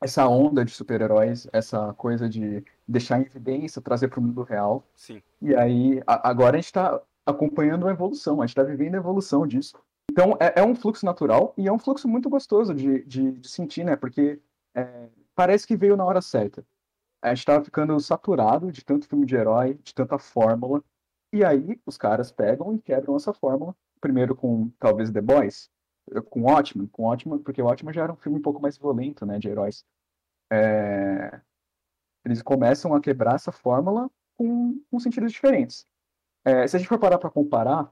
[0.02, 4.84] essa onda de super-heróis, essa coisa de deixar em evidência, trazer para o mundo real.
[4.96, 5.22] Sim.
[5.42, 9.00] E aí, a, agora a gente está acompanhando a evolução, a gente está vivendo a
[9.00, 9.78] evolução disso.
[10.10, 13.50] Então, é, é, um fluxo natural e é um fluxo muito gostoso de, de, de
[13.50, 13.96] sentir, né?
[13.96, 14.40] Porque
[14.74, 16.64] é, parece que veio na hora certa
[17.26, 20.84] a gente tava ficando saturado de tanto filme de herói, de tanta fórmula.
[21.34, 23.76] E aí os caras pegam e quebram essa fórmula.
[24.00, 25.70] Primeiro com talvez The Boys,
[26.30, 29.40] com Watchmen, com Watchmen, porque Watchmen já era um filme um pouco mais violento, né,
[29.40, 29.84] de heróis.
[30.52, 31.42] É...
[32.24, 35.88] Eles começam a quebrar essa fórmula com, com sentidos diferentes.
[36.44, 37.92] É, se a gente for parar para comparar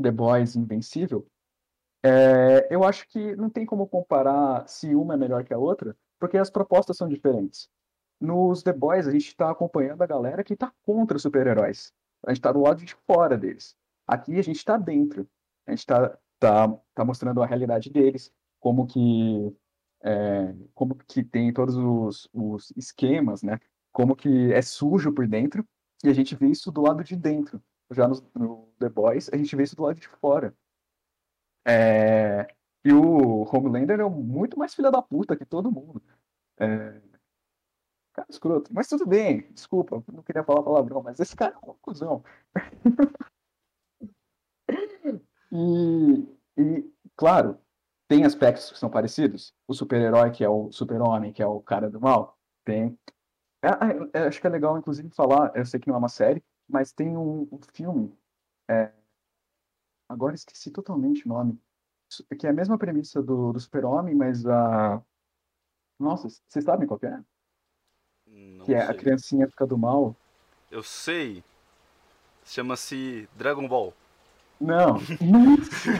[0.00, 1.26] The Boys e Invencível,
[2.04, 5.96] é, eu acho que não tem como comparar se uma é melhor que a outra,
[6.20, 7.68] porque as propostas são diferentes.
[8.24, 11.92] Nos The Boys, a gente está acompanhando a galera que está contra os super-heróis.
[12.26, 13.76] A gente está do lado de fora deles.
[14.06, 15.28] Aqui a gente está dentro.
[15.66, 19.54] A gente está tá, tá mostrando a realidade deles, como que
[20.02, 23.58] é, como que tem todos os, os esquemas, né?
[23.92, 25.66] Como que é sujo por dentro.
[26.04, 27.62] E a gente vê isso do lado de dentro.
[27.90, 30.54] Já no, no The Boys, a gente vê isso do lado de fora.
[31.66, 32.46] É,
[32.84, 36.02] e o Homelander é muito mais filha da puta que todo mundo.
[36.58, 37.00] É,
[38.14, 38.72] Cara escroto.
[38.72, 42.24] Mas tudo bem, desculpa, não queria falar palavrão, mas esse cara é um cuzão.
[45.52, 47.58] e, e, claro,
[48.08, 49.52] tem aspectos que são parecidos.
[49.66, 52.96] O super-herói, que é o super-homem, que é o cara do mal, tem.
[53.62, 56.08] É, é, é, acho que é legal, inclusive, falar, eu sei que não é uma
[56.08, 58.16] série, mas tem um, um filme.
[58.70, 58.92] É,
[60.08, 61.60] agora esqueci totalmente o nome.
[62.38, 65.02] Que é a mesma premissa do, do super-homem, mas a.
[65.98, 67.24] Nossa, vocês sabem qual é?
[68.26, 70.14] Não que é a criancinha fica do mal.
[70.70, 71.42] Eu sei.
[72.44, 73.94] Chama-se Dragon Ball.
[74.60, 75.90] Não, nossa!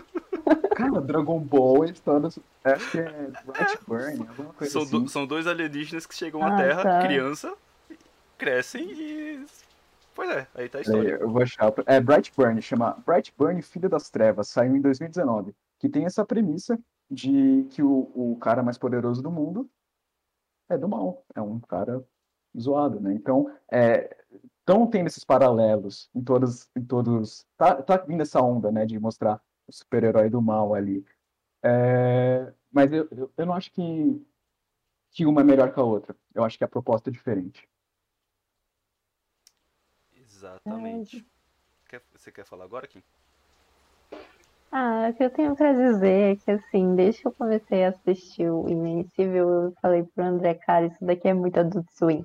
[0.74, 2.38] Cara, Dragon Ball, eles todos.
[2.64, 5.02] Acho que é Brightburn, alguma coisa são assim.
[5.02, 7.02] Do, são dois alienígenas que chegam ah, à Terra, tá.
[7.02, 7.52] criança,
[8.38, 9.46] crescem e.
[10.14, 11.16] Pois é, aí tá a história.
[11.16, 11.72] É, eu vou achar.
[11.86, 15.54] É Brightburn, chama Brightburn Filho das Trevas, saiu em 2019.
[15.78, 16.78] Que tem essa premissa
[17.10, 19.68] de que o, o cara mais poderoso do mundo
[20.70, 22.04] é do mal, é um cara
[22.58, 23.12] zoado, né?
[23.12, 24.16] Então, é,
[24.58, 28.98] estão tendo esses paralelos em todos, em todos, tá, tá vindo essa onda, né, de
[28.98, 31.04] mostrar o super-herói do mal ali.
[31.62, 34.26] É, mas eu, eu, eu, não acho que,
[35.10, 36.16] que uma é melhor que a outra.
[36.34, 37.68] Eu acho que a proposta é diferente.
[40.14, 41.26] Exatamente.
[41.88, 43.02] Quer, você quer falar agora, Kim?
[44.72, 47.88] Ah, o que eu tenho pra dizer é que, assim, desde que eu comecei a
[47.88, 52.24] assistir o Invencível, eu falei pro André, cara, isso daqui é muito Adult Swim.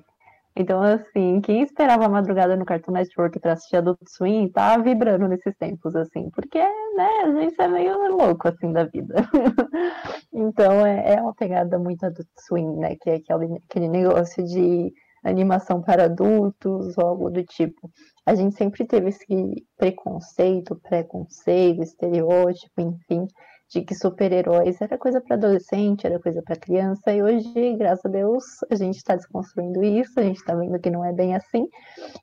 [0.54, 5.28] Então, assim, quem esperava a madrugada no Cartoon Network pra assistir Adult Swim, tá vibrando
[5.28, 9.14] nesses tempos, assim, porque, né, a gente é meio louco, assim, da vida.
[10.32, 14.92] então, é, é uma pegada muito Adult Swim, né, que é aquele, aquele negócio de
[15.28, 17.90] animação para adultos ou algo do tipo.
[18.24, 23.26] A gente sempre teve esse preconceito, preconceito, estereótipo, enfim,
[23.68, 28.08] de que super-heróis era coisa para adolescente, era coisa para criança, e hoje, graças a
[28.08, 31.68] Deus, a gente está desconstruindo isso, a gente está vendo que não é bem assim,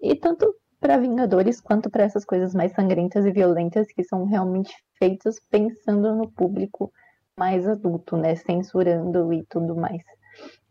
[0.02, 4.74] e tanto para Vingadores quanto para essas coisas mais sangrentas e violentas que são realmente
[4.98, 6.92] feitas pensando no público
[7.38, 10.04] mais adulto, né, censurando e tudo mais.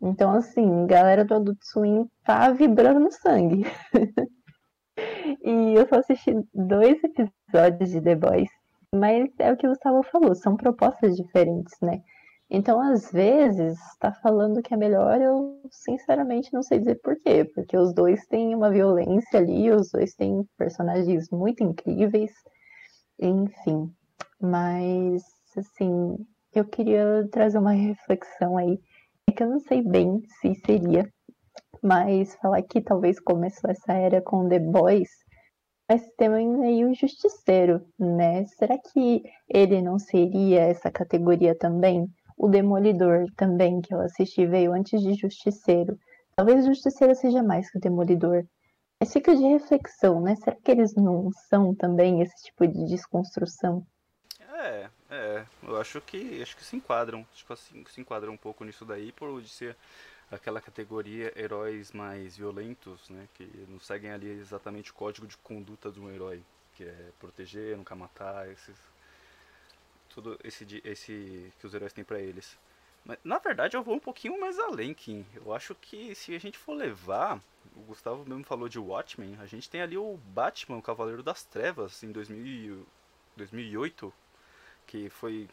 [0.01, 3.65] Então, assim, galera do Adult Swim tá vibrando no sangue.
[5.43, 8.49] e eu só assisti dois episódios de The Boys
[8.93, 12.03] mas é o que o Gustavo falou, são propostas diferentes, né?
[12.49, 17.43] Então, às vezes, tá falando que é melhor, eu sinceramente não sei dizer por quê,
[17.43, 22.31] porque os dois têm uma violência ali, os dois têm personagens muito incríveis,
[23.19, 23.91] enfim.
[24.39, 25.23] Mas,
[25.57, 26.15] assim,
[26.53, 28.79] eu queria trazer uma reflexão aí,
[29.33, 31.09] que eu não sei bem se seria,
[31.81, 35.09] mas falar que talvez começou essa era com The Boys
[35.89, 38.45] mas também aí o Justiceiro, né?
[38.45, 42.07] Será que ele não seria essa categoria também?
[42.37, 45.97] O Demolidor também, que eu assisti, veio antes de Justiceiro.
[46.35, 48.43] Talvez Justiceiro seja mais que o Demolidor.
[48.99, 50.35] Mas fica de reflexão, né?
[50.37, 53.85] Será que eles não são também esse tipo de desconstrução?
[54.63, 55.45] É, é.
[55.63, 57.25] Eu acho que acho que se enquadram.
[57.33, 59.75] Tipo assim, se enquadram um pouco nisso daí, por de ser
[60.31, 65.91] aquela categoria heróis mais violentos, né, que não seguem ali exatamente o código de conduta
[65.91, 66.41] de um herói,
[66.75, 68.75] que é proteger, nunca matar, esses
[70.09, 72.57] tudo esse esse que os heróis têm para eles.
[73.05, 75.25] Mas na verdade eu vou um pouquinho mais além, Kim.
[75.35, 77.41] Eu acho que se a gente for levar,
[77.75, 81.43] o Gustavo mesmo falou de Watchmen, a gente tem ali o Batman, o Cavaleiro das
[81.43, 82.85] Trevas em 2000,
[83.35, 84.13] 2008,
[84.87, 85.49] que foi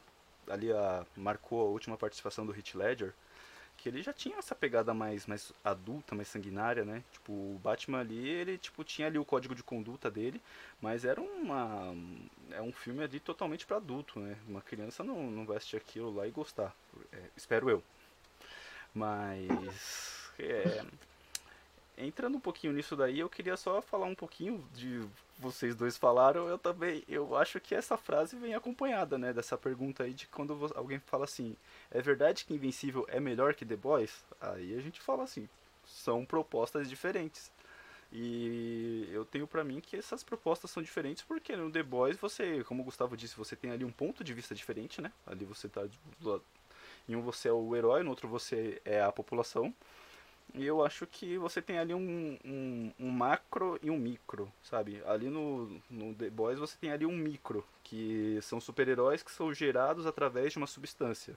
[0.48, 3.14] ali a marcou a última participação do Heath Ledger
[3.80, 7.02] que ele já tinha essa pegada mais, mais adulta, mais sanguinária, né?
[7.12, 10.40] Tipo, o Batman ali, ele tipo tinha ali o código de conduta dele,
[10.82, 11.94] mas era uma
[12.50, 14.36] é um filme ali totalmente para adulto, né?
[14.46, 16.76] Uma criança não, não vai assistir aquilo lá e gostar,
[17.10, 17.82] é, espero eu.
[18.94, 20.84] Mas é,
[21.96, 25.02] entrando um pouquinho nisso daí, eu queria só falar um pouquinho de
[25.40, 30.04] vocês dois falaram, eu também, eu acho que essa frase vem acompanhada, né, dessa pergunta
[30.04, 31.56] aí de quando alguém fala assim,
[31.90, 34.24] é verdade que Invencível é melhor que The Boys?
[34.40, 35.48] Aí a gente fala assim,
[35.86, 37.50] são propostas diferentes.
[38.12, 42.64] E eu tenho para mim que essas propostas são diferentes porque no The Boys você,
[42.64, 45.12] como o Gustavo disse, você tem ali um ponto de vista diferente, né?
[45.26, 45.82] Ali você tá
[47.08, 49.72] em um você é o herói, no outro você é a população.
[50.54, 55.02] E eu acho que você tem ali um, um, um, macro e um micro, sabe?
[55.06, 59.52] Ali no, no The Boys você tem ali um micro, que são super-heróis que são
[59.54, 61.36] gerados através de uma substância.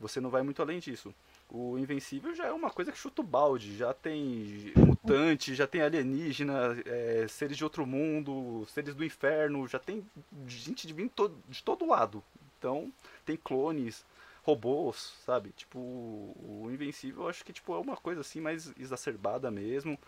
[0.00, 1.14] Você não vai muito além disso.
[1.48, 5.82] O Invencível já é uma coisa que chuta o balde, já tem mutante, já tem
[5.82, 10.04] alienígena, é, seres de outro mundo, seres do inferno, já tem
[10.46, 12.22] gente de, de todo lado.
[12.58, 12.92] Então,
[13.26, 14.04] tem clones
[14.50, 15.50] robôs, sabe?
[15.50, 19.98] Tipo, o Invencível eu acho que tipo, é uma coisa assim mais exacerbada mesmo.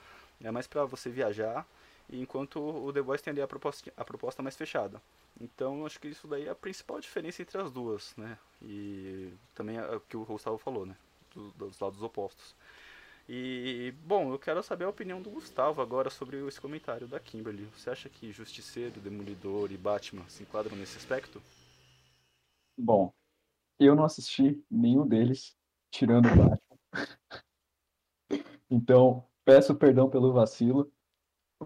[0.43, 1.67] É mais para você viajar.
[2.11, 5.01] Enquanto o The Boys tem ali a proposta, a proposta mais fechada.
[5.41, 8.37] Então acho que isso daí é a principal diferença entre as duas, né?
[8.61, 10.97] E também é o que o Gustavo falou, né?
[11.35, 12.55] Do, dos lados opostos.
[13.29, 17.65] E, bom, eu quero saber a opinião do Gustavo agora sobre esse comentário da Kimberly.
[17.77, 21.41] Você acha que Justiceiro, Demolidor e Batman se enquadram nesse aspecto?
[22.77, 23.13] Bom,
[23.85, 25.57] eu não assisti nenhum deles,
[25.91, 26.59] tirando o Batman.
[28.71, 30.91] então, peço perdão pelo vacilo,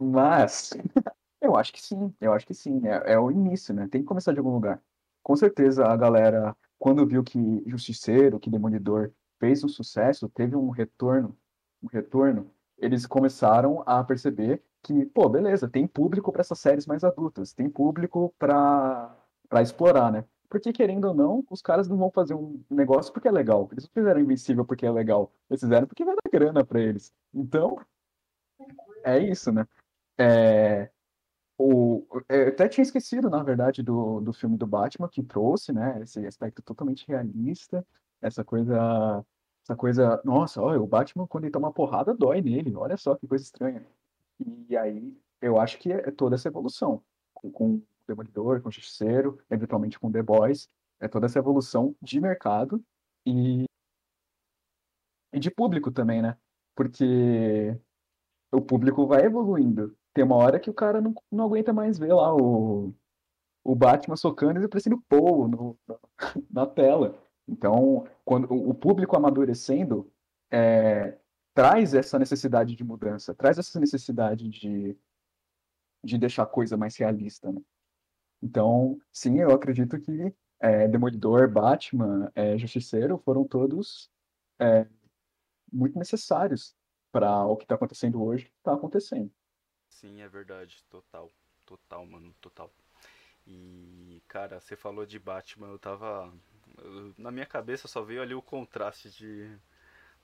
[0.00, 0.70] mas
[1.40, 2.86] eu acho que sim, eu acho que sim.
[2.86, 3.88] É, é, o início, né?
[3.88, 4.82] Tem que começar de algum lugar.
[5.22, 10.70] Com certeza a galera, quando viu que Justiceiro, que Demolidor fez um sucesso, teve um
[10.70, 11.36] retorno,
[11.82, 17.02] um retorno, eles começaram a perceber que, pô, beleza, tem público para essas séries mais
[17.02, 19.16] adultas, tem público para
[19.60, 20.24] explorar, né?
[20.48, 23.68] Porque, querendo ou não, os caras não vão fazer um negócio porque é legal.
[23.72, 25.32] Eles não fizeram Invencível porque é legal.
[25.50, 27.12] Eles fizeram porque vai dar grana pra eles.
[27.34, 27.78] Então,
[29.04, 29.66] é isso, né?
[30.18, 30.90] É,
[31.58, 36.02] o, eu até tinha esquecido, na verdade, do, do filme do Batman, que trouxe, né?
[36.02, 37.86] Esse aspecto totalmente realista.
[38.20, 39.24] Essa coisa...
[39.64, 40.20] Essa coisa...
[40.24, 42.74] Nossa, olha, o Batman, quando ele toma porrada, dói nele.
[42.76, 43.84] Olha só que coisa estranha.
[44.68, 47.02] E aí, eu acho que é toda essa evolução.
[47.34, 50.68] com, com Demolidor, com Justiceiro, eventualmente com The Boys.
[51.00, 52.82] É toda essa evolução de mercado
[53.26, 53.66] e,
[55.32, 56.36] e de público também, né?
[56.74, 57.78] Porque
[58.52, 59.96] o público vai evoluindo.
[60.14, 62.94] Tem uma hora que o cara não, não aguenta mais ver lá o,
[63.62, 65.98] o Batman socando e aparecendo Paul no, na,
[66.50, 67.22] na tela.
[67.48, 70.10] Então, quando o público amadurecendo,
[70.50, 71.18] é,
[71.54, 74.96] traz essa necessidade de mudança, traz essa necessidade de,
[76.04, 77.60] de deixar a coisa mais realista, né?
[78.42, 84.10] Então, sim, eu acredito que é, Demolidor, Batman, é, Justiceiro foram todos
[84.58, 84.86] é,
[85.72, 86.74] muito necessários
[87.10, 89.30] para o que está acontecendo hoje, está acontecendo.
[89.88, 91.32] Sim, é verdade, total,
[91.64, 92.70] total, mano, total.
[93.46, 96.32] E, cara, você falou de Batman, eu tava.
[97.16, 99.58] na minha cabeça só veio ali o contraste de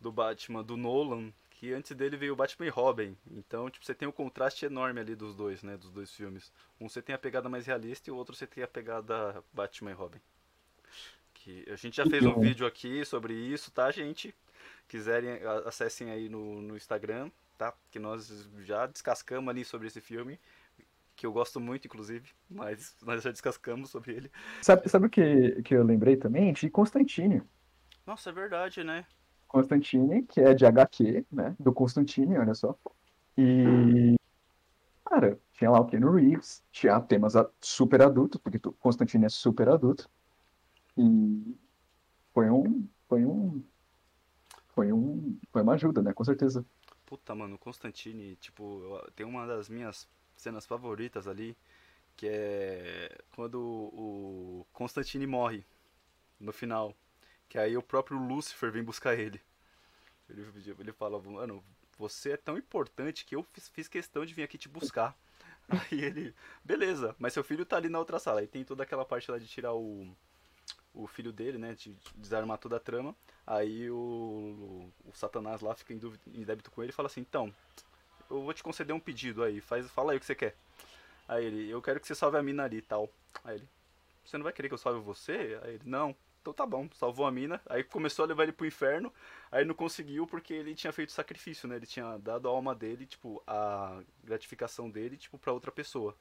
[0.00, 1.32] do Batman do Nolan,
[1.62, 3.16] que antes dele veio o Batman e Robin.
[3.30, 5.76] Então, tipo, você tem um contraste enorme ali dos dois, né?
[5.76, 6.52] Dos dois filmes.
[6.80, 9.92] Um você tem a pegada mais realista e o outro você tem a pegada Batman
[9.92, 10.18] e Robin.
[11.32, 14.34] Que a gente já fez um vídeo aqui sobre isso, tá, gente?
[14.88, 17.72] Quiserem, acessem aí no, no Instagram, tá?
[17.92, 20.40] Que nós já descascamos ali sobre esse filme.
[21.14, 24.32] Que eu gosto muito, inclusive, mas nós já descascamos sobre ele.
[24.62, 26.52] Sabe, sabe o que, que eu lembrei também?
[26.52, 27.40] De Constantine.
[28.04, 29.06] Nossa, é verdade, né?
[29.52, 31.56] Constantine, que é de HQ, né?
[31.60, 32.76] Do Constantine, olha só.
[33.36, 34.14] E,
[35.04, 39.68] cara, tinha lá o Keanu Reeves, tinha temas super adultos, porque tu- Constantine é super
[39.68, 40.08] adulto.
[40.96, 41.56] E
[42.34, 43.64] foi um, foi um,
[44.74, 46.12] foi um, foi uma ajuda, né?
[46.12, 46.64] Com certeza.
[47.06, 48.82] Puta, mano, Constantine, tipo,
[49.14, 51.56] tem uma das minhas cenas favoritas ali,
[52.16, 55.64] que é quando o Constantine morre
[56.40, 56.96] no final.
[57.52, 59.38] Que aí o próprio Lúcifer vem buscar ele.
[60.30, 60.42] Ele,
[60.78, 61.62] ele fala, mano,
[61.98, 65.14] você é tão importante que eu fiz, fiz questão de vir aqui te buscar.
[65.68, 66.34] Aí ele,
[66.64, 68.40] beleza, mas seu filho tá ali na outra sala.
[68.40, 70.16] Aí tem toda aquela parte lá de tirar o,
[70.94, 71.74] o filho dele, né?
[71.74, 73.14] De desarmar toda a trama.
[73.46, 73.96] Aí o,
[75.04, 77.54] o, o Satanás lá fica em, dúvida, em débito com ele e fala assim, então,
[78.30, 80.56] eu vou te conceder um pedido aí, faz, fala aí o que você quer.
[81.28, 83.10] Aí ele, eu quero que você salve a mina ali e tal.
[83.44, 83.68] Aí ele,
[84.24, 85.60] você não vai querer que eu salve você?
[85.62, 86.16] Aí ele, não.
[86.42, 87.60] Então tá bom, salvou a mina.
[87.66, 89.12] Aí começou a levar ele pro inferno.
[89.50, 91.76] Aí não conseguiu porque ele tinha feito sacrifício, né?
[91.76, 96.16] Ele tinha dado a alma dele, tipo, a gratificação dele, tipo, pra outra pessoa.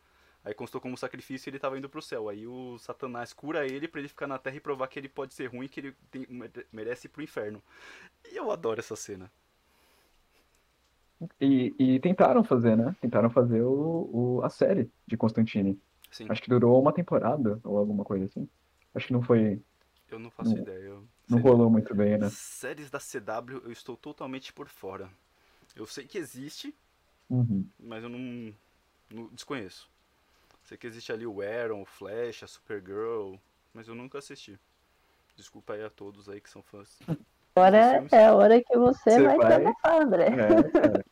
[0.45, 2.29] Aí constou como sacrifício e ele tava indo pro céu.
[2.29, 5.33] Aí o Satanás cura ele pra ele ficar na terra e provar que ele pode
[5.33, 6.27] ser ruim que ele tem-
[6.71, 7.61] merece ir pro inferno.
[8.31, 9.31] E eu adoro essa cena.
[11.39, 12.95] E, e tentaram fazer, né?
[12.99, 15.79] Tentaram fazer o, o- a série de Constantine.
[16.09, 18.47] Sim, Acho que durou uma temporada ou alguma coisa assim.
[18.93, 19.61] Acho que não foi,
[20.11, 20.83] eu não faço não- ideia.
[20.83, 22.29] Eu- não rolou muito bem, né?
[22.29, 25.09] Séries da CW eu estou totalmente por fora.
[25.75, 26.75] Eu sei que existe,
[27.29, 27.65] Uhum.
[27.79, 28.53] mas eu não,
[29.09, 29.89] não desconheço.
[30.65, 33.35] Sei que existe ali o Arrow, o Flash, a Supergirl,
[33.73, 34.59] mas eu nunca assisti.
[35.35, 36.99] Desculpa aí a todos aí que são fãs.
[37.55, 40.25] Agora é a hora que você, Você vai, vai- desabafar, André.
[40.27, 41.11] É.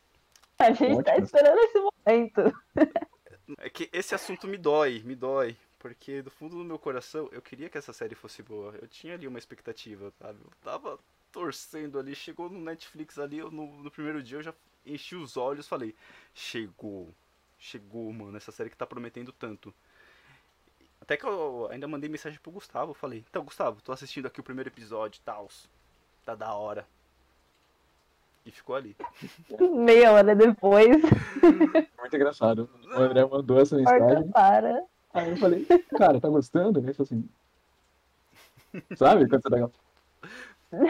[0.58, 1.24] A gente tá ótimo.
[1.24, 2.60] esperando esse momento.
[3.58, 5.56] É que esse assunto me dói, me dói.
[5.80, 8.74] Porque do fundo do meu coração eu queria que essa série fosse boa.
[8.80, 10.38] Eu tinha ali uma expectativa, sabe?
[10.44, 10.98] Eu tava
[11.32, 14.54] torcendo ali, chegou no Netflix ali, eu, no, no primeiro dia eu já
[14.84, 15.94] enchi os olhos falei,
[16.34, 17.08] chegou,
[17.58, 19.72] chegou, mano, essa série que tá prometendo tanto.
[21.00, 24.44] Até que eu ainda mandei mensagem pro Gustavo, falei, então Gustavo, tô assistindo aqui o
[24.44, 25.48] primeiro episódio e tal.
[26.26, 26.86] Tá da hora.
[28.44, 28.94] E ficou ali.
[29.74, 31.02] Meia hora depois,
[31.98, 32.68] Muito engraçado.
[32.90, 34.28] O André mandou essa mensagem.
[34.30, 34.84] para.
[35.12, 36.78] Aí eu falei, cara, tá gostando?
[36.78, 37.28] Ele assim.
[38.96, 39.70] Sabe quando você dá.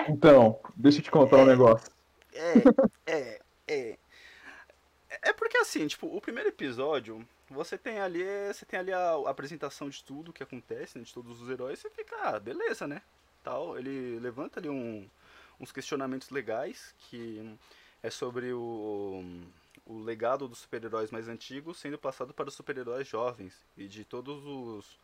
[0.08, 1.90] Então, deixa eu te contar um negócio.
[2.34, 2.52] É,
[3.06, 3.98] é, é.
[5.22, 9.30] É porque assim, tipo, o primeiro episódio, você tem ali, você tem ali a, a
[9.30, 13.02] apresentação de tudo que acontece, né, de todos os heróis, você fica, ah, beleza, né?
[13.42, 15.08] Tal, ele levanta ali um,
[15.58, 17.56] uns questionamentos legais que
[18.02, 19.24] é sobre o,
[19.90, 24.44] o legado dos super-heróis mais antigos sendo passado para os super-heróis jovens e de todos
[24.46, 24.98] os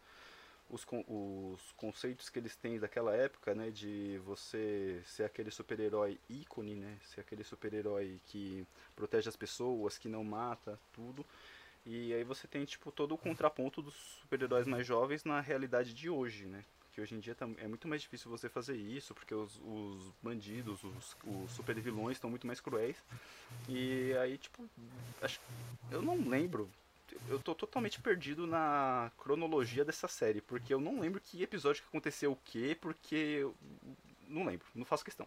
[0.68, 6.74] os, os conceitos que eles têm daquela época, né, de você ser aquele super-herói ícone,
[6.74, 8.66] né, ser aquele super-herói que
[8.96, 11.24] protege as pessoas, que não mata, tudo.
[11.84, 16.10] E aí você tem tipo todo o contraponto dos super-heróis mais jovens na realidade de
[16.10, 16.64] hoje, né?
[16.96, 20.10] Que hoje em dia tá- é muito mais difícil você fazer isso, porque os, os
[20.22, 22.96] bandidos, os, os super-vilões estão muito mais cruéis.
[23.68, 24.66] E aí, tipo,
[25.20, 25.38] acho,
[25.90, 26.70] eu não lembro
[27.28, 31.88] eu tô totalmente perdido na cronologia dessa série, porque eu não lembro que episódio que
[31.88, 33.46] aconteceu o quê, porque
[34.26, 35.26] não lembro, não faço questão.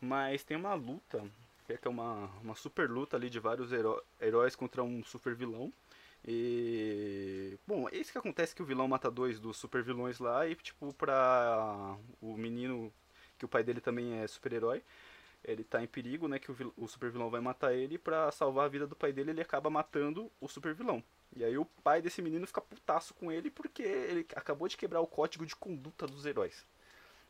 [0.00, 1.24] Mas tem uma luta,
[1.66, 5.72] que é uma, uma super luta ali de vários heró- heróis contra um super vilão.
[6.26, 7.58] E.
[7.66, 10.54] Bom, é isso que acontece que o vilão mata dois dos super vilões lá e,
[10.56, 12.92] tipo, pra o menino,
[13.38, 14.82] que o pai dele também é super-herói,
[15.44, 16.38] ele tá em perigo, né?
[16.38, 19.12] Que o, vil- o super vilão vai matar ele pra salvar a vida do pai
[19.12, 21.02] dele, ele acaba matando o super vilão.
[21.36, 25.00] E aí o pai desse menino fica putaço com ele porque ele acabou de quebrar
[25.00, 26.66] o código de conduta dos heróis.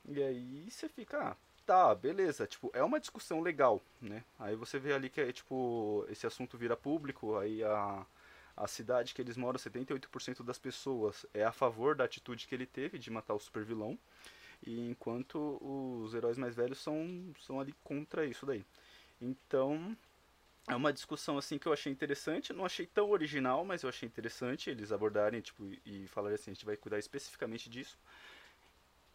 [0.08, 1.36] E aí você fica, ah,
[1.66, 4.24] tá, beleza, tipo, é uma discussão legal, né?
[4.38, 8.04] Aí você vê ali que é, tipo, esse assunto vira público, aí a,
[8.60, 12.66] a cidade que eles moram, 78% das pessoas é a favor da atitude que ele
[12.66, 13.98] teve de matar o super vilão,
[14.62, 18.64] e enquanto os heróis mais velhos são, são ali contra isso daí.
[19.20, 19.96] Então,
[20.68, 24.06] é uma discussão assim que eu achei interessante, não achei tão original, mas eu achei
[24.06, 27.98] interessante eles abordarem tipo, e falarem assim, a gente vai cuidar especificamente disso.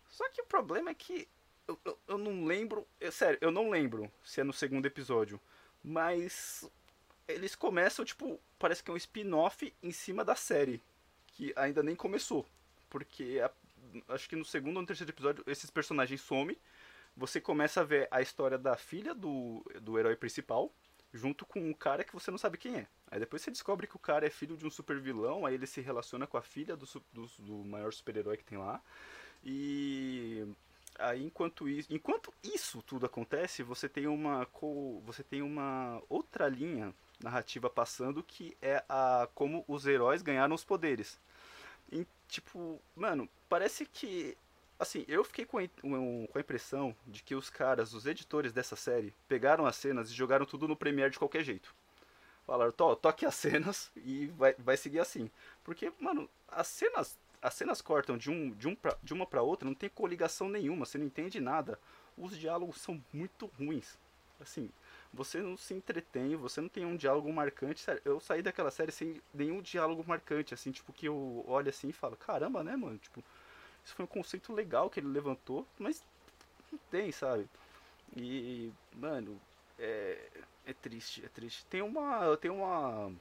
[0.09, 1.27] Só que o problema é que
[1.67, 5.39] eu, eu, eu não lembro, é, sério, eu não lembro se é no segundo episódio,
[5.83, 6.69] mas
[7.27, 10.81] eles começam, tipo, parece que é um spin-off em cima da série,
[11.27, 12.45] que ainda nem começou,
[12.89, 13.51] porque a,
[14.13, 16.57] acho que no segundo ou no terceiro episódio esses personagens somem,
[17.15, 20.71] você começa a ver a história da filha do, do herói principal,
[21.13, 22.87] junto com um cara que você não sabe quem é.
[23.09, 25.65] Aí depois você descobre que o cara é filho de um super vilão, aí ele
[25.65, 28.81] se relaciona com a filha do, do, do maior super-herói que tem lá.
[29.43, 30.45] E
[30.99, 34.47] aí enquanto isso, enquanto isso tudo acontece, você tem uma
[35.05, 40.63] você tem uma outra linha narrativa passando que é a como os heróis ganharam os
[40.63, 41.19] poderes.
[41.91, 44.37] E, tipo, mano, parece que
[44.79, 48.75] assim, eu fiquei com a, com a impressão de que os caras, os editores dessa
[48.75, 51.73] série, pegaram as cenas e jogaram tudo no Premiere de qualquer jeito.
[52.45, 55.31] Falaram, to, toque as cenas e vai, vai seguir assim.
[55.63, 59.43] Porque, mano, as cenas as cenas cortam de, um, de, um pra, de uma para
[59.43, 61.79] outra, não tem coligação nenhuma, você não entende nada.
[62.17, 63.99] Os diálogos são muito ruins.
[64.41, 64.71] Assim,
[65.15, 67.85] você não se entretém, você não tem um diálogo marcante.
[68.03, 71.93] Eu saí daquela série sem nenhum diálogo marcante, assim, tipo, que eu olho assim e
[71.93, 72.97] falo, caramba, né, mano?
[72.97, 73.23] Tipo,
[73.83, 76.03] isso foi um conceito legal que ele levantou, mas
[76.71, 77.47] não tem, sabe?
[78.15, 79.39] E, mano,
[79.79, 80.29] é,
[80.65, 81.65] é triste, é triste.
[81.67, 83.11] Tem uma, tem uma,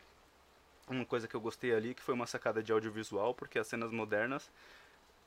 [0.88, 3.92] uma coisa que eu gostei ali, que foi uma sacada de audiovisual, porque as cenas
[3.92, 4.50] modernas,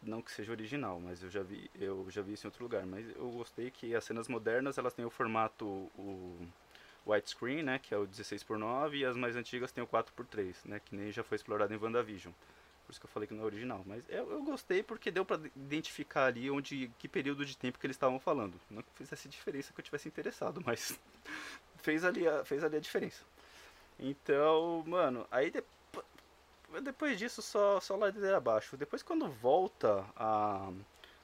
[0.01, 2.85] não que seja original, mas eu já vi, eu já vi isso em outro lugar,
[2.85, 5.65] mas eu gostei que as cenas modernas, elas têm o formato
[5.97, 6.37] o
[7.05, 10.13] widescreen, né, que é o 16 por 9, e as mais antigas têm o 4
[10.13, 12.33] por 3, né, que nem já foi explorado em WandaVision.
[12.87, 13.83] Por isso que eu falei que não é original.
[13.85, 17.85] Mas eu, eu gostei porque deu para identificar ali onde que período de tempo que
[17.85, 18.53] eles estavam falando.
[18.69, 20.97] Não que fizesse diferença que eu tivesse interessado, mas
[21.79, 23.23] fez ali a, fez ali a diferença.
[23.99, 25.61] Então, mano, aí de,
[26.81, 28.77] depois disso só, só ladeira abaixo.
[28.77, 30.71] Depois quando volta a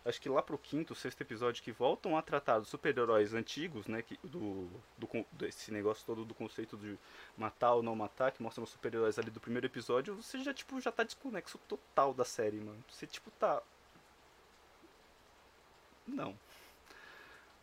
[0.06, 4.02] acho que lá pro quinto, sexto episódio que voltam a tratar dos super-heróis antigos, né,
[4.02, 4.68] que, do,
[4.98, 6.98] do, desse negócio todo do conceito de
[7.38, 10.80] matar ou não matar, que mostram os super-heróis ali do primeiro episódio, você já, tipo,
[10.82, 12.84] já tá desconexo total da série, mano.
[12.90, 13.62] Você, tipo, tá...
[16.06, 16.38] Não.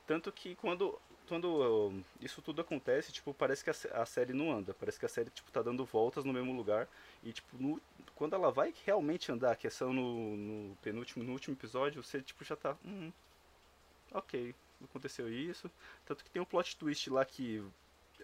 [0.06, 0.98] Tanto que quando,
[1.30, 4.74] quando isso tudo acontece, tipo, parece que a, série não anda.
[4.74, 6.88] Parece que a série, tipo, tá dando voltas no mesmo lugar.
[7.22, 7.80] E, tipo, no,
[8.16, 12.20] quando ela vai realmente andar, que é só no, no, penúltimo, no último episódio, você,
[12.20, 12.76] tipo, já tá...
[12.84, 13.12] Hum,
[14.10, 14.52] ok,
[14.82, 15.70] aconteceu isso.
[16.04, 17.64] Tanto que tem um plot twist lá que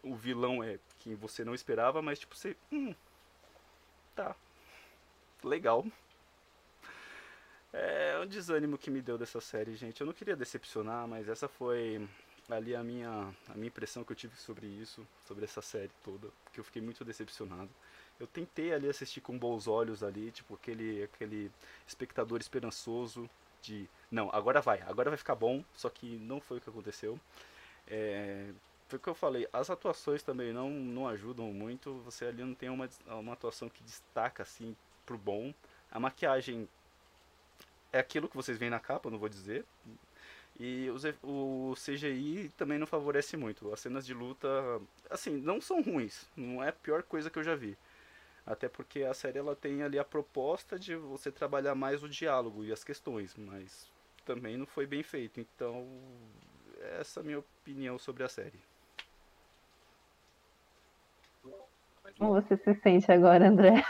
[0.02, 2.56] o vilão é quem você não esperava, mas, tipo, você...
[2.72, 2.92] Hum,
[4.16, 4.34] tá,
[5.44, 5.86] legal.
[7.72, 10.00] É um desânimo que me deu dessa série, gente.
[10.00, 12.04] Eu não queria decepcionar, mas essa foi
[12.54, 16.28] ali a minha, a minha impressão que eu tive sobre isso, sobre essa série toda,
[16.52, 17.70] que eu fiquei muito decepcionado.
[18.18, 21.50] Eu tentei ali assistir com bons olhos ali, tipo aquele, aquele
[21.86, 23.28] espectador esperançoso
[23.60, 27.18] de não, agora vai, agora vai ficar bom, só que não foi o que aconteceu.
[27.86, 28.50] É,
[28.88, 32.54] foi o que eu falei, as atuações também não, não ajudam muito, você ali não
[32.54, 35.52] tem uma, uma atuação que destaca assim pro bom.
[35.90, 36.68] A maquiagem
[37.92, 39.64] é aquilo que vocês veem na capa, não vou dizer,
[40.58, 43.72] e os, o CGI também não favorece muito.
[43.72, 44.48] As cenas de luta,
[45.10, 46.26] assim, não são ruins.
[46.36, 47.76] Não é a pior coisa que eu já vi.
[48.46, 52.64] Até porque a série ela tem ali a proposta de você trabalhar mais o diálogo
[52.64, 53.90] e as questões, mas
[54.24, 55.40] também não foi bem feito.
[55.40, 55.86] Então,
[56.98, 58.60] essa é a minha opinião sobre a série.
[62.18, 63.84] Como você se sente agora, André?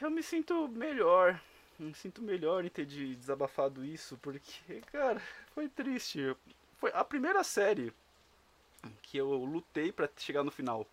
[0.00, 1.40] eu me sinto melhor
[1.78, 5.20] me sinto melhor em ter de desabafado isso, porque, cara,
[5.54, 6.34] foi triste.
[6.78, 7.92] Foi a primeira série
[9.02, 10.86] que eu lutei para chegar no final.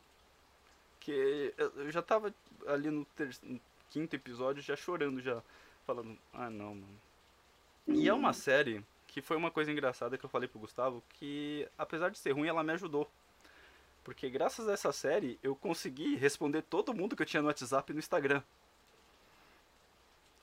[1.00, 2.34] Que eu já tava
[2.68, 3.06] ali no,
[3.44, 5.42] no, quinto episódio já chorando já,
[5.86, 7.02] falando, ah não, mano.
[7.88, 11.68] E é uma série que foi uma coisa engraçada que eu falei pro Gustavo, que
[11.78, 13.10] apesar de ser ruim, ela me ajudou.
[14.04, 17.92] Porque graças a essa série eu consegui responder todo mundo que eu tinha no WhatsApp
[17.92, 18.42] e no Instagram.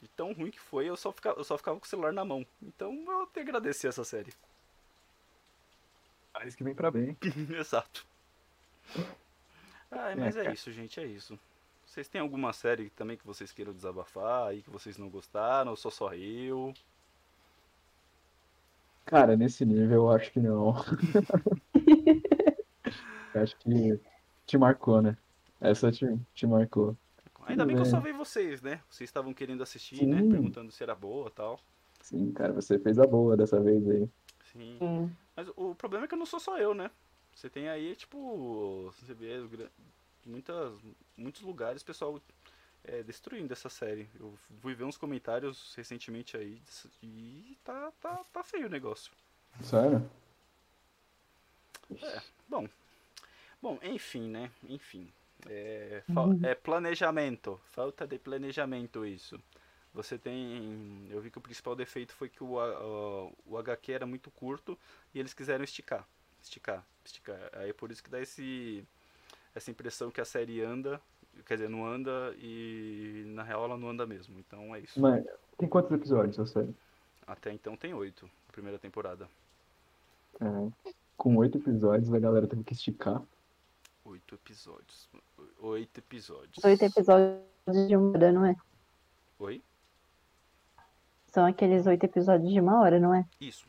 [0.00, 2.24] De tão ruim que foi, eu só ficava, eu só ficava com o celular na
[2.24, 2.46] mão.
[2.62, 4.32] Então eu te agradecer essa série.
[6.32, 7.16] Parece que vem pra bem.
[7.58, 8.06] Exato.
[9.90, 11.38] Ah, mas é, é isso, gente, é isso.
[11.84, 15.76] Vocês têm alguma série também que vocês queiram desabafar aí, que vocês não gostaram, ou
[15.76, 16.72] só só eu?
[19.04, 20.72] Cara, nesse nível eu acho que não.
[23.34, 24.00] eu acho que
[24.46, 25.16] te marcou, né?
[25.60, 26.96] Essa te, te marcou.
[27.46, 27.90] Ainda bem que eu É.
[27.90, 28.80] salvei vocês, né?
[28.90, 30.22] Vocês estavam querendo assistir, né?
[30.22, 30.30] Sim.
[30.30, 31.60] Perguntando se era boa e tal.
[32.00, 34.08] Sim, cara, você fez a boa dessa vez aí.
[34.52, 34.76] Sim.
[34.78, 35.16] Sim.
[35.36, 36.90] Mas o problema é que não sou só eu, né?
[37.34, 39.38] Você tem aí, tipo, você vê
[40.26, 40.72] muitas,
[41.16, 42.20] muitos lugares, pessoal
[42.84, 44.08] é, destruindo essa série.
[44.18, 46.60] Eu fui ver uns comentários recentemente aí
[47.02, 49.12] e tá, tá, tá feio o negócio.
[49.62, 50.08] Sério?
[52.48, 52.68] Bom,
[53.60, 54.50] bom, enfim, né?
[54.68, 55.10] Enfim.
[55.48, 57.60] É, fal- é planejamento.
[57.70, 59.40] Falta de planejamento isso.
[59.92, 61.06] Você tem.
[61.10, 64.78] Eu vi que o principal defeito foi que o, o, o HQ era muito curto
[65.14, 66.06] e eles quiseram esticar.
[66.42, 67.38] Esticar, esticar.
[67.54, 68.84] Aí é por isso que dá esse,
[69.54, 71.00] essa impressão que a série anda.
[71.46, 74.38] Quer dizer, não anda e na real ela não anda mesmo.
[74.38, 75.00] Então é isso.
[75.00, 75.24] Mas
[75.58, 76.74] tem quantos episódios a série?
[77.26, 79.28] Até então tem oito, a primeira temporada.
[80.40, 83.22] É, com oito episódios, a galera teve que esticar.
[84.10, 85.08] Oito episódios.
[85.60, 86.64] Oito episódios.
[86.64, 88.56] Oito episódios de uma hora, não é?
[89.38, 89.62] Oi?
[91.28, 93.24] São aqueles oito episódios de uma hora, não é?
[93.40, 93.66] Isso.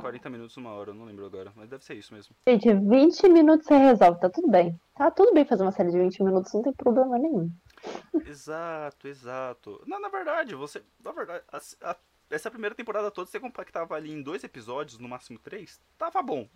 [0.00, 2.34] 40 minutos, uma hora, eu não lembro agora, mas deve ser isso mesmo.
[2.48, 4.80] Gente, 20 minutos você resolve, tá tudo bem.
[4.94, 7.52] Tá tudo bem fazer uma série de 20 minutos, não tem problema nenhum.
[8.26, 9.82] exato, exato.
[9.86, 10.82] Não, na verdade, você.
[11.04, 11.60] Na verdade, a-
[11.90, 11.96] a-
[12.30, 16.48] essa primeira temporada toda você compactava ali em dois episódios, no máximo três, tava bom.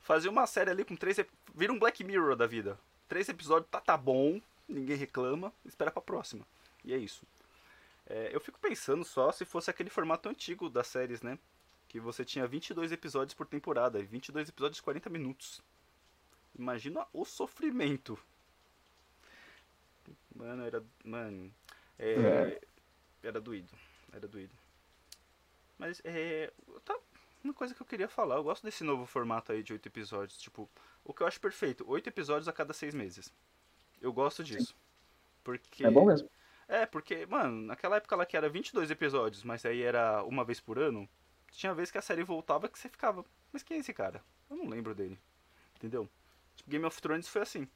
[0.00, 1.18] Fazia uma série ali com três.
[1.54, 2.78] Vira um Black Mirror da vida.
[3.08, 6.46] Três episódios, tá, tá bom, ninguém reclama, espera pra próxima.
[6.84, 7.26] E é isso.
[8.06, 11.38] É, eu fico pensando só se fosse aquele formato antigo das séries, né?
[11.88, 15.60] Que você tinha 22 episódios por temporada, e 22 episódios de 40 minutos.
[16.58, 18.18] Imagina o sofrimento.
[20.34, 20.82] Mano, era.
[21.04, 21.52] Mano.
[21.98, 22.60] é, É.
[23.22, 23.72] Era doído.
[24.12, 24.52] Era doído.
[25.78, 26.52] Mas é.
[26.84, 26.98] Tá,
[27.42, 30.38] uma coisa que eu queria falar, eu gosto desse novo formato aí de oito episódios.
[30.38, 30.68] Tipo,
[31.04, 33.32] o que eu acho perfeito, oito episódios a cada seis meses.
[34.00, 34.74] Eu gosto disso.
[35.42, 35.84] Porque.
[35.84, 36.28] É bom mesmo.
[36.68, 40.60] É, porque, mano, naquela época lá que era 22 episódios, mas aí era uma vez
[40.60, 41.08] por ano,
[41.50, 44.22] tinha vez que a série voltava que você ficava, mas quem é esse cara?
[44.48, 45.18] Eu não lembro dele.
[45.76, 46.08] Entendeu?
[46.54, 47.66] Tipo, Game of Thrones foi assim.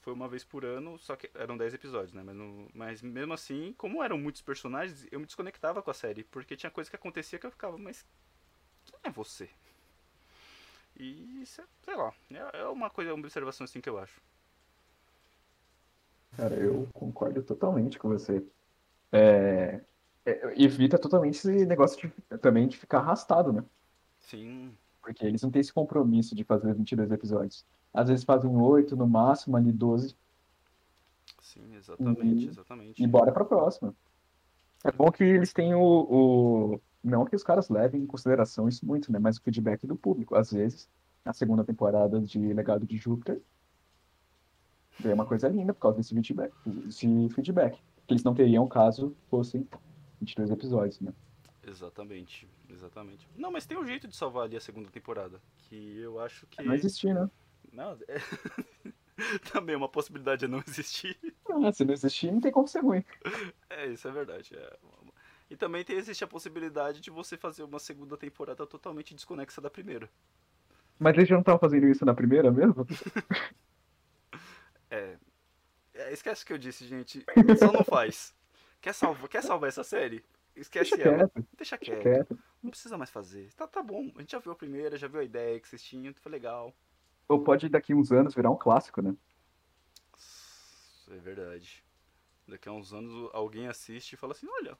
[0.00, 2.22] Foi uma vez por ano, só que eram 10 episódios, né?
[2.24, 6.24] Mas, no- mas mesmo assim, como eram muitos personagens, eu me desconectava com a série,
[6.24, 8.04] porque tinha coisa que acontecia que eu ficava, mas
[9.04, 9.48] é você?
[10.96, 14.20] E, sei sei lá, é é uma coisa, uma observação assim que eu acho.
[16.36, 18.44] Cara, eu concordo totalmente com você.
[19.12, 19.80] É,
[20.24, 23.64] é, evita totalmente esse negócio de, também de ficar arrastado, né?
[24.20, 27.66] Sim, Porque eles não têm esse compromisso de fazer 22 episódios.
[27.92, 30.16] Às vezes fazem 8, no máximo ali 12,
[31.40, 33.02] sim, exatamente, E- exatamente.
[33.02, 33.94] e bora pra próxima.
[34.84, 35.80] É bom que eles têm o,
[36.74, 39.18] o- Não que os caras levem em consideração isso muito, né?
[39.18, 40.34] Mas o feedback do público.
[40.34, 40.88] Às vezes,
[41.24, 43.40] na segunda temporada de Legado de Júpiter,
[45.00, 46.52] veio uma coisa linda por causa desse feedback.
[46.64, 47.78] Desse feedback.
[48.06, 49.66] Que eles não teriam caso fossem
[50.20, 51.12] 22 episódios, né?
[51.64, 53.28] Exatamente, exatamente.
[53.36, 55.40] Não, mas tem um jeito de salvar ali a segunda temporada.
[55.56, 56.62] Que eu acho que.
[56.62, 57.28] Não existir, né?
[57.72, 58.18] Não, é...
[59.52, 61.16] Também uma possibilidade é não existir.
[61.48, 63.04] Ah, se não existir, não tem como ser ruim.
[63.70, 64.54] É, isso é verdade.
[64.56, 64.78] é.
[65.52, 69.68] E também tem, existe a possibilidade de você fazer uma segunda temporada totalmente desconexa da
[69.68, 70.08] primeira.
[70.98, 72.86] Mas eles já não estavam fazendo isso na primeira mesmo?
[74.90, 75.16] É.
[75.94, 77.24] é, esquece o que eu disse, gente.
[77.58, 78.34] Só não faz.
[78.78, 80.22] Quer salvar, quer salvar essa série?
[80.54, 81.16] Esquece Deixa ela.
[81.30, 82.02] quieto, Deixa quieto.
[82.02, 82.38] quieto.
[82.62, 83.50] Não precisa mais fazer.
[83.54, 84.12] Tá, tá bom.
[84.16, 86.74] A gente já viu a primeira, já viu a ideia que vocês tinham, foi legal.
[87.26, 89.16] Ou pode daqui uns anos virar um clássico, né?
[91.10, 91.82] É verdade.
[92.46, 94.76] Daqui a uns anos alguém assiste e fala assim, olha,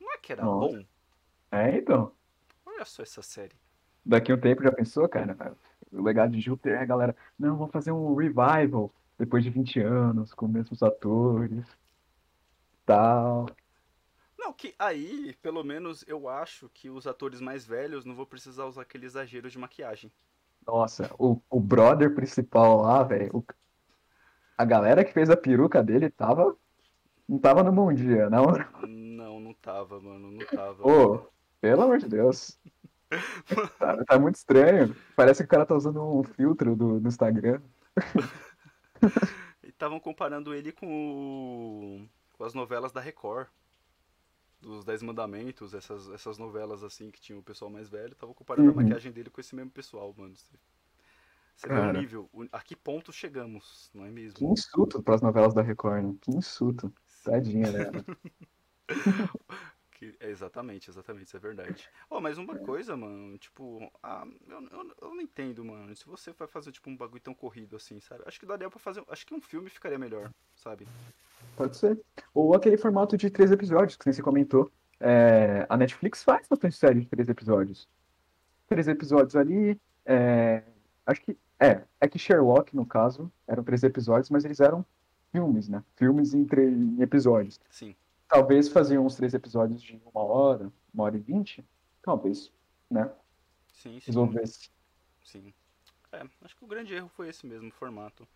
[0.00, 0.76] não é que era Nossa.
[0.76, 0.84] bom?
[1.52, 2.12] É, então.
[2.64, 3.54] Olha só essa série.
[4.04, 5.56] Daqui a um tempo já pensou, cara?
[5.92, 10.32] O legado de Júpiter, a galera, não, vamos fazer um revival depois de 20 anos,
[10.32, 11.66] com os mesmos atores,
[12.86, 13.46] tal.
[14.38, 18.64] Não, que aí, pelo menos, eu acho que os atores mais velhos não vão precisar
[18.64, 20.10] usar aquele exagero de maquiagem.
[20.66, 23.44] Nossa, o, o brother principal lá, velho,
[24.56, 26.56] a galera que fez a peruca dele tava,
[27.28, 28.44] não tava no bom dia, não.
[29.50, 30.86] Não, tava, mano, não tava.
[30.86, 31.26] Ô,
[31.60, 32.56] pelo amor de Deus.
[33.80, 34.94] Tá, tá muito estranho.
[35.16, 37.60] Parece que o cara tá usando um filtro do, do Instagram.
[39.64, 43.48] E estavam comparando ele com, o- com as novelas da Record.
[44.60, 48.12] Dos Dez Mandamentos, essas, essas novelas assim que tinha o pessoal mais velho.
[48.12, 48.76] Estavam comparando a Uhum.
[48.82, 50.36] maquiagem dele com esse mesmo pessoal, mano.
[50.36, 50.54] Você,
[51.56, 51.98] você vê o Cara.
[51.98, 52.30] nível.
[52.52, 54.52] a que ponto chegamos, não é Que mesmo?
[54.52, 56.14] insulto pras novelas da Record, né?
[56.20, 56.92] Que insulto.
[57.24, 58.04] Tadinha dela.
[59.92, 61.86] Que- é, exatamente, exatamente, isso é verdade.
[62.08, 65.94] Ó, mas uma coisa, mano, tipo, ah, eu, eu, eu não entendo, mano.
[65.94, 68.22] Se você vai fazer, tipo, um bagulho tão corrido assim, sabe?
[68.26, 69.04] Acho que daria pra fazer.
[69.08, 70.88] Acho que um filme ficaria melhor, sabe?
[71.54, 72.00] Pode ser.
[72.32, 74.72] Ou aquele formato de três episódios, que você comentou.
[74.98, 77.86] É, a Netflix faz bastante série de três episódios.
[78.68, 79.78] Três episódios ali.
[80.06, 80.62] é,
[81.04, 81.36] acho que.
[81.58, 84.82] É, é que Sherlock, no caso, eram três episódios, mas eles eram
[85.30, 85.84] filmes, né?
[85.94, 87.60] Filmes em, em episódios.
[87.68, 87.94] Sim.
[88.30, 91.64] Talvez faziam uns três episódios de uma hora, uma hora e vinte.
[92.00, 92.52] Talvez,
[92.88, 93.12] né?
[93.72, 94.06] Sim, sim.
[94.06, 94.70] Resolvesse.
[95.24, 95.52] Sim.
[96.12, 98.26] É, acho que o grande erro foi esse mesmo, o formato.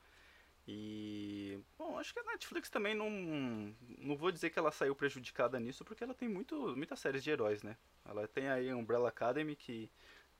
[0.66, 1.60] E.
[1.78, 3.08] Bom, acho que a Netflix também não.
[3.98, 7.30] Não vou dizer que ela saiu prejudicada nisso, porque ela tem muito, muitas séries de
[7.30, 7.76] heróis, né?
[8.04, 9.88] Ela tem aí a Umbrella Academy que.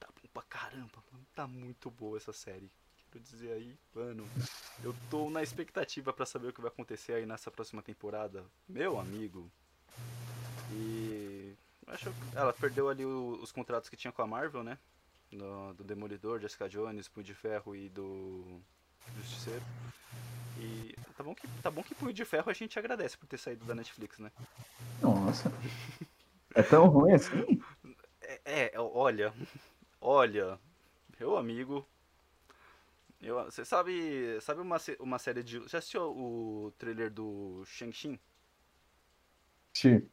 [0.00, 1.24] Tá bom pra caramba, mano.
[1.32, 2.70] Tá muito boa essa série.
[3.14, 4.28] Quero dizer aí, mano.
[4.82, 8.44] Eu tô na expectativa pra saber o que vai acontecer aí nessa próxima temporada.
[8.68, 9.48] Meu amigo.
[10.72, 11.54] E.
[11.86, 14.76] Acho que ela perdeu ali o- os contratos que tinha com a Marvel, né?
[15.30, 18.60] do, do Demolidor, Jessica Jones, Punho de Ferro e do
[19.16, 19.62] Justiceiro.
[20.58, 23.38] E tá bom que tá bom que Punho de Ferro a gente agradece por ter
[23.38, 24.30] saído da Netflix, né?
[25.00, 25.52] Nossa.
[26.54, 27.62] É tão ruim assim?
[28.20, 28.40] É,
[28.74, 29.32] é, olha,
[30.00, 30.58] olha,
[31.18, 31.84] meu amigo,
[33.24, 38.20] eu, você sabe, sabe uma, uma série de, já assistiu o trailer do Shang-Chi?
[39.74, 40.06] Xi.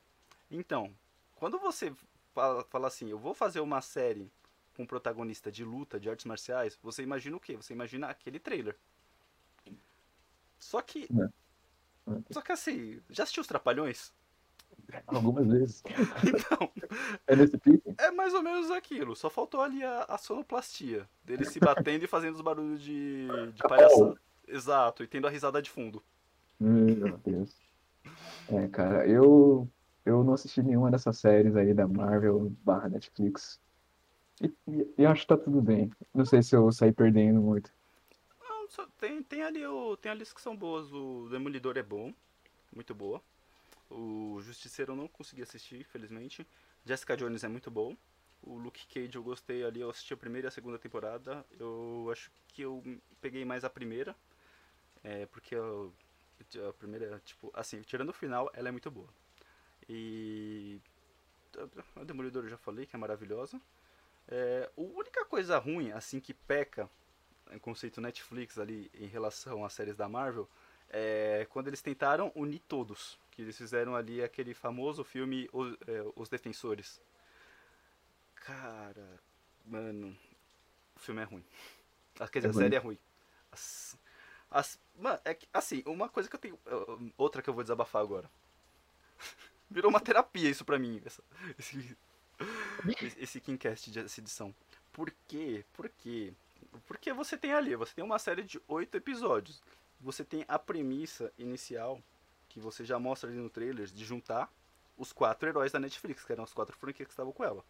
[0.50, 0.96] Então,
[1.36, 1.94] quando você
[2.34, 4.32] fala, fala assim, eu vou fazer uma série
[4.76, 7.56] com um protagonista de luta, de artes marciais, você imagina o quê?
[7.56, 8.78] Você imagina aquele trailer.
[10.58, 11.04] Só que.
[11.04, 12.34] É.
[12.34, 14.14] Só que assim, já assistiu os Trapalhões?
[15.08, 15.84] Algumas vezes.
[16.28, 16.72] Então,
[17.28, 17.94] É nesse pique?
[17.98, 19.16] é mais ou menos aquilo.
[19.16, 21.08] Só faltou ali a, a sonoplastia.
[21.24, 24.16] Dele se batendo e fazendo os barulhos de, de palhaçada.
[24.48, 26.04] Exato, e tendo a risada de fundo.
[26.60, 27.56] Meu Deus.
[28.48, 29.68] É, cara, eu,
[30.06, 33.60] eu não assisti nenhuma dessas séries aí da Marvel barra Netflix.
[34.42, 35.92] E, e- e acho que tá tudo bem.
[36.14, 37.72] Não sei se eu saí perdendo muito.
[38.42, 38.68] Não,
[39.00, 39.96] tem, tem ali o.
[39.98, 40.92] Tem ali que são boas.
[40.92, 42.14] O Demolidor é bom.
[42.74, 43.22] Muito boa.
[43.92, 46.48] O Justiceiro eu não consegui assistir, infelizmente.
[46.86, 47.96] Jessica Jones é muito bom.
[48.42, 51.46] O Luke Cage eu gostei ali, eu assisti a primeira e a segunda temporada.
[51.60, 52.82] Eu acho que eu
[53.20, 54.16] peguei mais a primeira.
[55.04, 55.94] É, porque eu,
[56.70, 59.10] a primeira, tipo, assim, tirando o final, ela é muito boa.
[59.88, 60.80] E.
[61.98, 63.60] A Demolidor eu já falei que é maravilhosa.
[64.28, 66.90] É, a única coisa ruim, assim, que peca
[67.52, 70.48] em conceito Netflix ali em relação às séries da Marvel
[70.90, 73.18] é quando eles tentaram unir todos.
[73.42, 77.02] Que eles fizeram ali aquele famoso filme Os, é, Os Defensores.
[78.36, 79.20] Cara,
[79.66, 80.16] mano,
[80.96, 81.44] o filme é ruim.
[82.20, 83.00] Ah, Quer dizer, É a série é ruim.
[83.52, 83.98] As,
[84.52, 86.60] as, mano, é que, assim, uma coisa que eu tenho.
[87.18, 88.30] Outra que eu vou desabafar agora.
[89.72, 91.24] Virou uma terapia isso pra mim, essa,
[91.58, 91.98] esse,
[93.00, 94.54] esse, esse Kimcast de essa edição.
[94.94, 95.66] Por quê?
[95.74, 96.32] Por quê?
[96.86, 99.64] Porque você tem ali, você tem uma série de oito episódios.
[100.00, 102.00] Você tem a premissa inicial,
[102.52, 104.52] que você já mostra ali no trailer, de juntar
[104.98, 107.64] os quatro heróis da Netflix, que eram as quatro franquias que estavam com ela.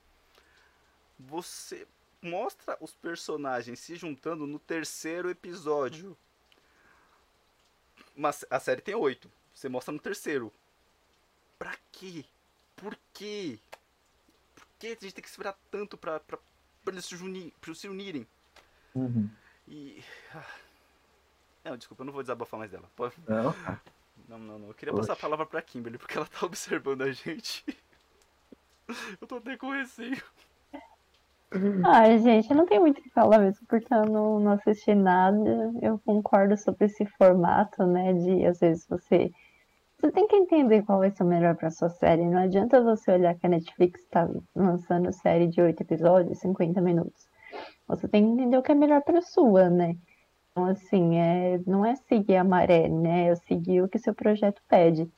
[1.20, 1.88] Você
[2.22, 6.18] mostra os personagens se juntando no terceiro episódio.
[8.16, 9.32] Mas a série tem oito.
[9.54, 10.52] Você mostra no terceiro.
[11.58, 12.26] Pra quê?
[12.76, 13.60] Por quê?
[14.56, 16.38] Por que a gente tem que esperar tanto pra, pra,
[16.84, 18.28] pra eles se, unir, pra se unirem?
[18.96, 19.30] Uhum.
[19.68, 20.04] E.
[20.34, 20.46] ah.
[21.64, 22.90] Não, desculpa, eu não vou desabafar mais dela.
[22.96, 23.54] Pode- Não,
[24.32, 24.68] Não, não, não.
[24.70, 25.22] Eu queria passar a Oxe.
[25.22, 27.66] palavra pra Kimberly, porque ela tá observando a gente.
[29.20, 30.24] Eu tô até com receio.
[31.84, 34.96] Ai, gente, eu não tenho muito o que falar mesmo, porque eu não, não assisti
[34.96, 35.74] nada.
[35.82, 38.14] Eu concordo sobre esse formato, né?
[38.14, 39.32] De às vezes você.
[40.00, 42.26] Você tem que entender qual vai ser o melhor pra sua série.
[42.26, 47.28] Não adianta você olhar que a Netflix tá lançando série de 8 episódios, 50 minutos.
[47.86, 49.96] Você tem que entender o que é melhor pra sua, né?
[50.52, 53.30] Então, assim, é, não é seguir a maré, né?
[53.30, 55.10] É seguir o que seu projeto pede.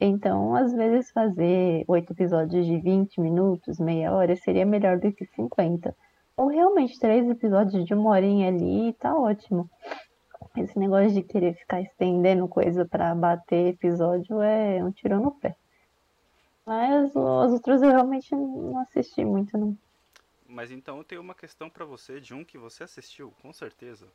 [0.00, 5.24] Então, às vezes, fazer oito episódios de 20 minutos, meia hora, seria melhor do que
[5.24, 5.94] 50.
[6.36, 9.70] Ou realmente três episódios de uma horinha ali tá ótimo.
[10.56, 15.54] Esse negócio de querer ficar estendendo coisa pra bater episódio é um tiro no pé.
[16.66, 19.76] Mas os outros eu realmente não assisti muito, não.
[20.46, 24.06] Mas então tenho uma questão pra você de um que você assistiu, com certeza.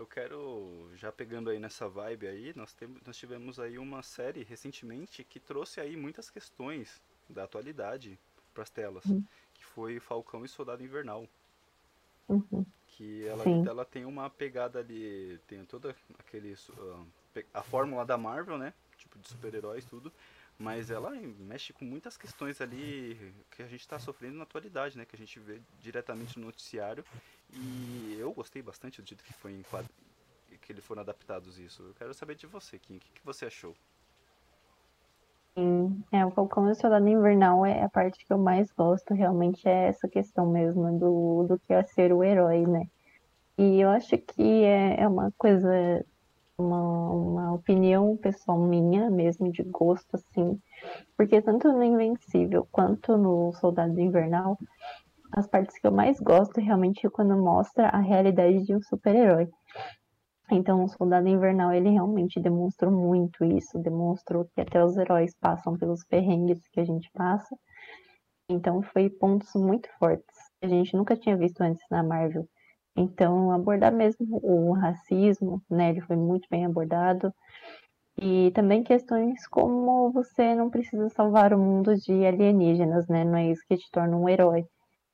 [0.00, 4.42] Eu quero, já pegando aí nessa vibe aí, nós, temos, nós tivemos aí uma série
[4.42, 8.18] recentemente que trouxe aí muitas questões da atualidade
[8.54, 9.04] pras telas.
[9.04, 9.22] Uhum.
[9.52, 11.28] Que foi Falcão e Soldado Invernal.
[12.26, 12.64] Uhum.
[12.86, 13.66] Que ela, Sim.
[13.68, 16.56] ela tem uma pegada ali, tem toda aquele.
[17.34, 18.72] pe- a fórmula da Marvel, né?
[18.96, 20.10] Tipo de super-heróis tudo.
[20.58, 25.04] mas ela mexe com muitas questões ali que a gente está sofrendo na atualidade, né?
[25.04, 27.04] Que a gente vê diretamente no noticiário.
[27.52, 29.86] E eu gostei bastante do jeito que foi enquad...
[30.62, 31.82] que eles foram adaptados isso.
[31.82, 32.96] Eu quero saber de você, Kim.
[32.96, 33.74] O que, que você achou?
[35.54, 39.12] Sim, é, o Falcão e o Soldado Invernal é a parte que eu mais gosto,
[39.12, 42.86] realmente é essa questão mesmo do, do que é ser o herói, né?
[43.58, 45.68] E eu acho que é, é uma coisa
[46.60, 50.60] uma, uma opinião pessoal minha mesmo, de gosto, assim.
[51.16, 54.58] Porque tanto no Invencível quanto no Soldado Invernal,
[55.32, 59.48] as partes que eu mais gosto realmente é quando mostra a realidade de um super-herói.
[60.52, 65.76] Então, o Soldado Invernal, ele realmente demonstrou muito isso, demonstrou que até os heróis passam
[65.76, 67.56] pelos perrengues que a gente passa.
[68.50, 72.48] Então, foi pontos muito fortes que a gente nunca tinha visto antes na Marvel.
[72.96, 77.32] Então, abordar mesmo o racismo, né, ele foi muito bem abordado.
[78.20, 83.24] E também questões como você não precisa salvar o mundo de alienígenas, né?
[83.24, 84.66] Não é isso que te torna um herói,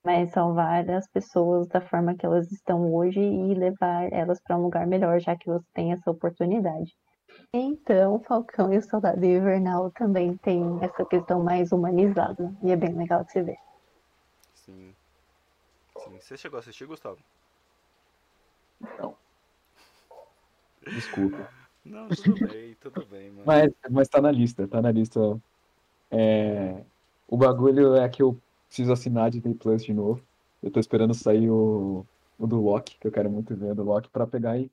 [0.07, 4.63] mas salvar as pessoas da forma que elas estão hoje e levar elas para um
[4.63, 6.97] lugar melhor, já que você tem essa oportunidade.
[7.53, 12.95] Então, Falcão e o Soldado Invernal também tem essa questão mais humanizada, e é bem
[12.95, 13.57] legal de se ver.
[14.55, 14.95] Sim.
[15.99, 16.19] Sim.
[16.21, 17.19] Você chegou a assistir, Gustavo?
[19.01, 19.17] Não.
[20.87, 21.49] Desculpa.
[21.85, 23.43] Não, tudo bem, tudo bem, mano.
[23.45, 25.37] Mas, mas tá na lista, tá na lista.
[26.13, 26.85] É...
[27.27, 28.41] O bagulho é que eu
[28.77, 30.23] preciso assinar Disney Plus de novo.
[30.63, 32.05] Eu tô esperando sair o,
[32.39, 34.71] o do Loki, que eu quero muito ver o do Loki, pra pegar e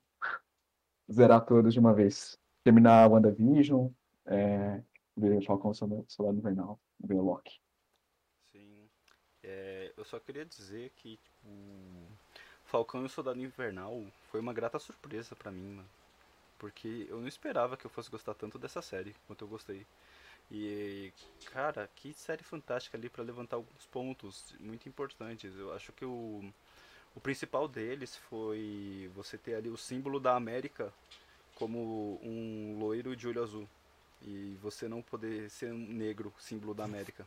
[1.10, 2.38] zerar todos de uma vez.
[2.62, 3.88] Terminar a WandaVision,
[4.26, 4.82] é...
[5.16, 7.58] ver Falcão Soldado Invernal, ver o Loki.
[8.52, 8.90] Sim.
[9.42, 11.48] É, eu só queria dizer que, tipo,
[12.66, 15.88] Falcão e o Soldado Invernal foi uma grata surpresa para mim, mano.
[16.58, 19.86] Porque eu não esperava que eu fosse gostar tanto dessa série quanto eu gostei.
[20.50, 21.12] E,
[21.46, 25.56] cara, que série fantástica ali para levantar alguns pontos muito importantes.
[25.56, 26.44] Eu acho que o,
[27.14, 30.92] o principal deles foi você ter ali o símbolo da América
[31.54, 33.68] como um loiro de olho azul.
[34.22, 37.26] E você não poder ser um negro, símbolo da América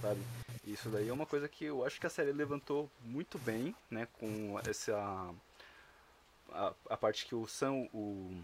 [0.00, 0.20] sabe?
[0.64, 4.06] Isso daí é uma coisa que eu acho que a série levantou muito bem, né,
[4.18, 5.32] com essa
[6.52, 8.42] a, a parte que o Sam, o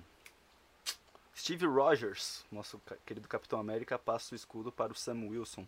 [1.34, 5.66] Steve Rogers, nosso querido Capitão América, passa o escudo para o Sam Wilson.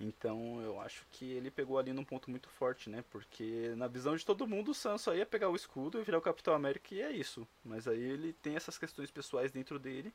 [0.00, 3.04] Então eu acho que ele pegou ali num ponto muito forte, né?
[3.10, 6.18] Porque na visão de todo mundo o Sam só ia pegar o escudo e virar
[6.18, 7.46] o Capitão América e é isso.
[7.62, 10.12] Mas aí ele tem essas questões pessoais dentro dele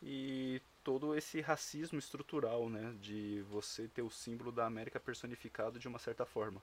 [0.00, 5.88] e todo esse racismo estrutural, né, de você ter o símbolo da América personificado de
[5.88, 6.62] uma certa forma.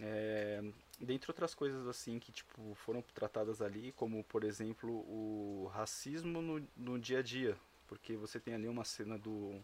[0.00, 0.62] É,
[1.00, 6.68] dentre outras coisas assim que tipo foram tratadas ali, como por exemplo o racismo no,
[6.76, 9.62] no dia a dia, porque você tem ali uma cena do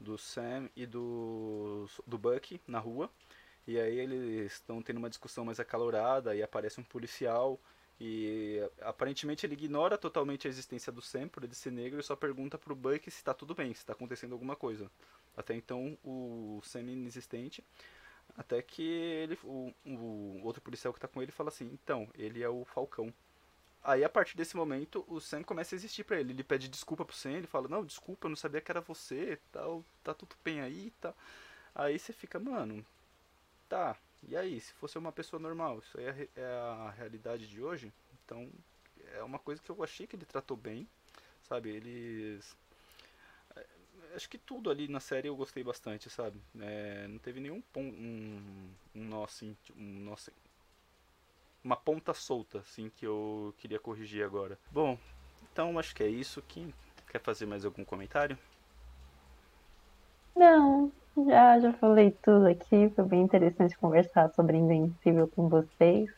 [0.00, 3.10] do Sam e do do Bucky na rua
[3.66, 7.58] e aí eles estão tendo uma discussão mais acalorada e aparece um policial
[8.00, 12.16] e aparentemente ele ignora totalmente a existência do Sam por ele ser negro e só
[12.16, 14.90] pergunta pro Buck se está tudo bem, se está acontecendo alguma coisa.
[15.36, 17.64] Até então o Sam é inexistente.
[18.36, 22.42] Até que ele, o, o outro policial que está com ele fala assim: então, ele
[22.42, 23.12] é o Falcão.
[23.82, 26.32] Aí a partir desse momento o Sam começa a existir para ele.
[26.32, 29.38] Ele pede desculpa pro Sam, ele fala: não, desculpa, eu não sabia que era você,
[29.52, 31.14] tal, tá tudo bem aí tal.
[31.74, 32.84] Aí você fica, mano,
[33.68, 33.96] tá,
[34.28, 37.92] e aí, se fosse uma pessoa normal, isso aí é, é a realidade de hoje,
[38.24, 38.50] então
[39.14, 40.88] é uma coisa que eu achei que ele tratou bem,
[41.42, 41.70] sabe?
[41.70, 42.56] Eles.
[44.14, 46.40] Acho que tudo ali na série eu gostei bastante, sabe?
[46.60, 50.30] É, não teve nenhum ponto, um, um nó assim, um nó assim,
[51.64, 54.58] uma ponta solta, assim, que eu queria corrigir agora.
[54.70, 54.96] Bom,
[55.50, 56.42] então acho que é isso.
[56.42, 56.72] Quem
[57.10, 58.38] quer fazer mais algum comentário?
[60.36, 60.92] Não,
[61.26, 62.90] já, já falei tudo aqui.
[62.94, 66.10] Foi bem interessante conversar sobre Invencível com vocês.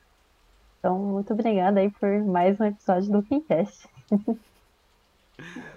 [0.79, 3.89] Então, muito obrigada aí por mais um episódio do Fincast.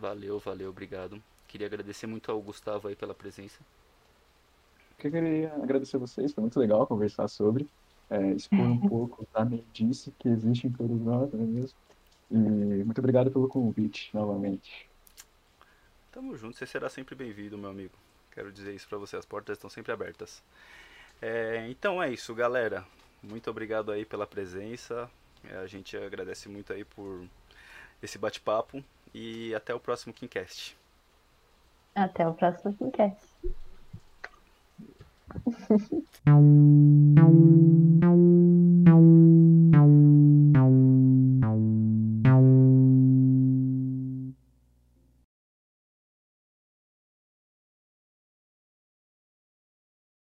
[0.00, 1.22] valeu, valeu, obrigado.
[1.46, 3.60] Queria agradecer muito ao Gustavo aí pela presença.
[4.98, 7.68] Eu queria agradecer a vocês, foi muito legal conversar sobre,
[8.08, 11.78] é, expor um pouco da mendice que existe em todos nós, não é mesmo?
[12.30, 12.34] E
[12.84, 14.88] muito obrigado pelo convite, novamente.
[16.12, 17.94] Tamo junto, você será sempre bem-vindo, meu amigo.
[18.30, 20.42] Quero dizer isso para você, as portas estão sempre abertas.
[21.20, 22.86] É, então é isso, galera.
[23.22, 25.10] Muito obrigado aí pela presença.
[25.44, 27.24] É, a gente agradece muito aí por
[28.02, 28.82] esse bate-papo
[29.14, 30.76] e até o próximo Kimcast.
[31.94, 33.28] Até o próximo Kimcast.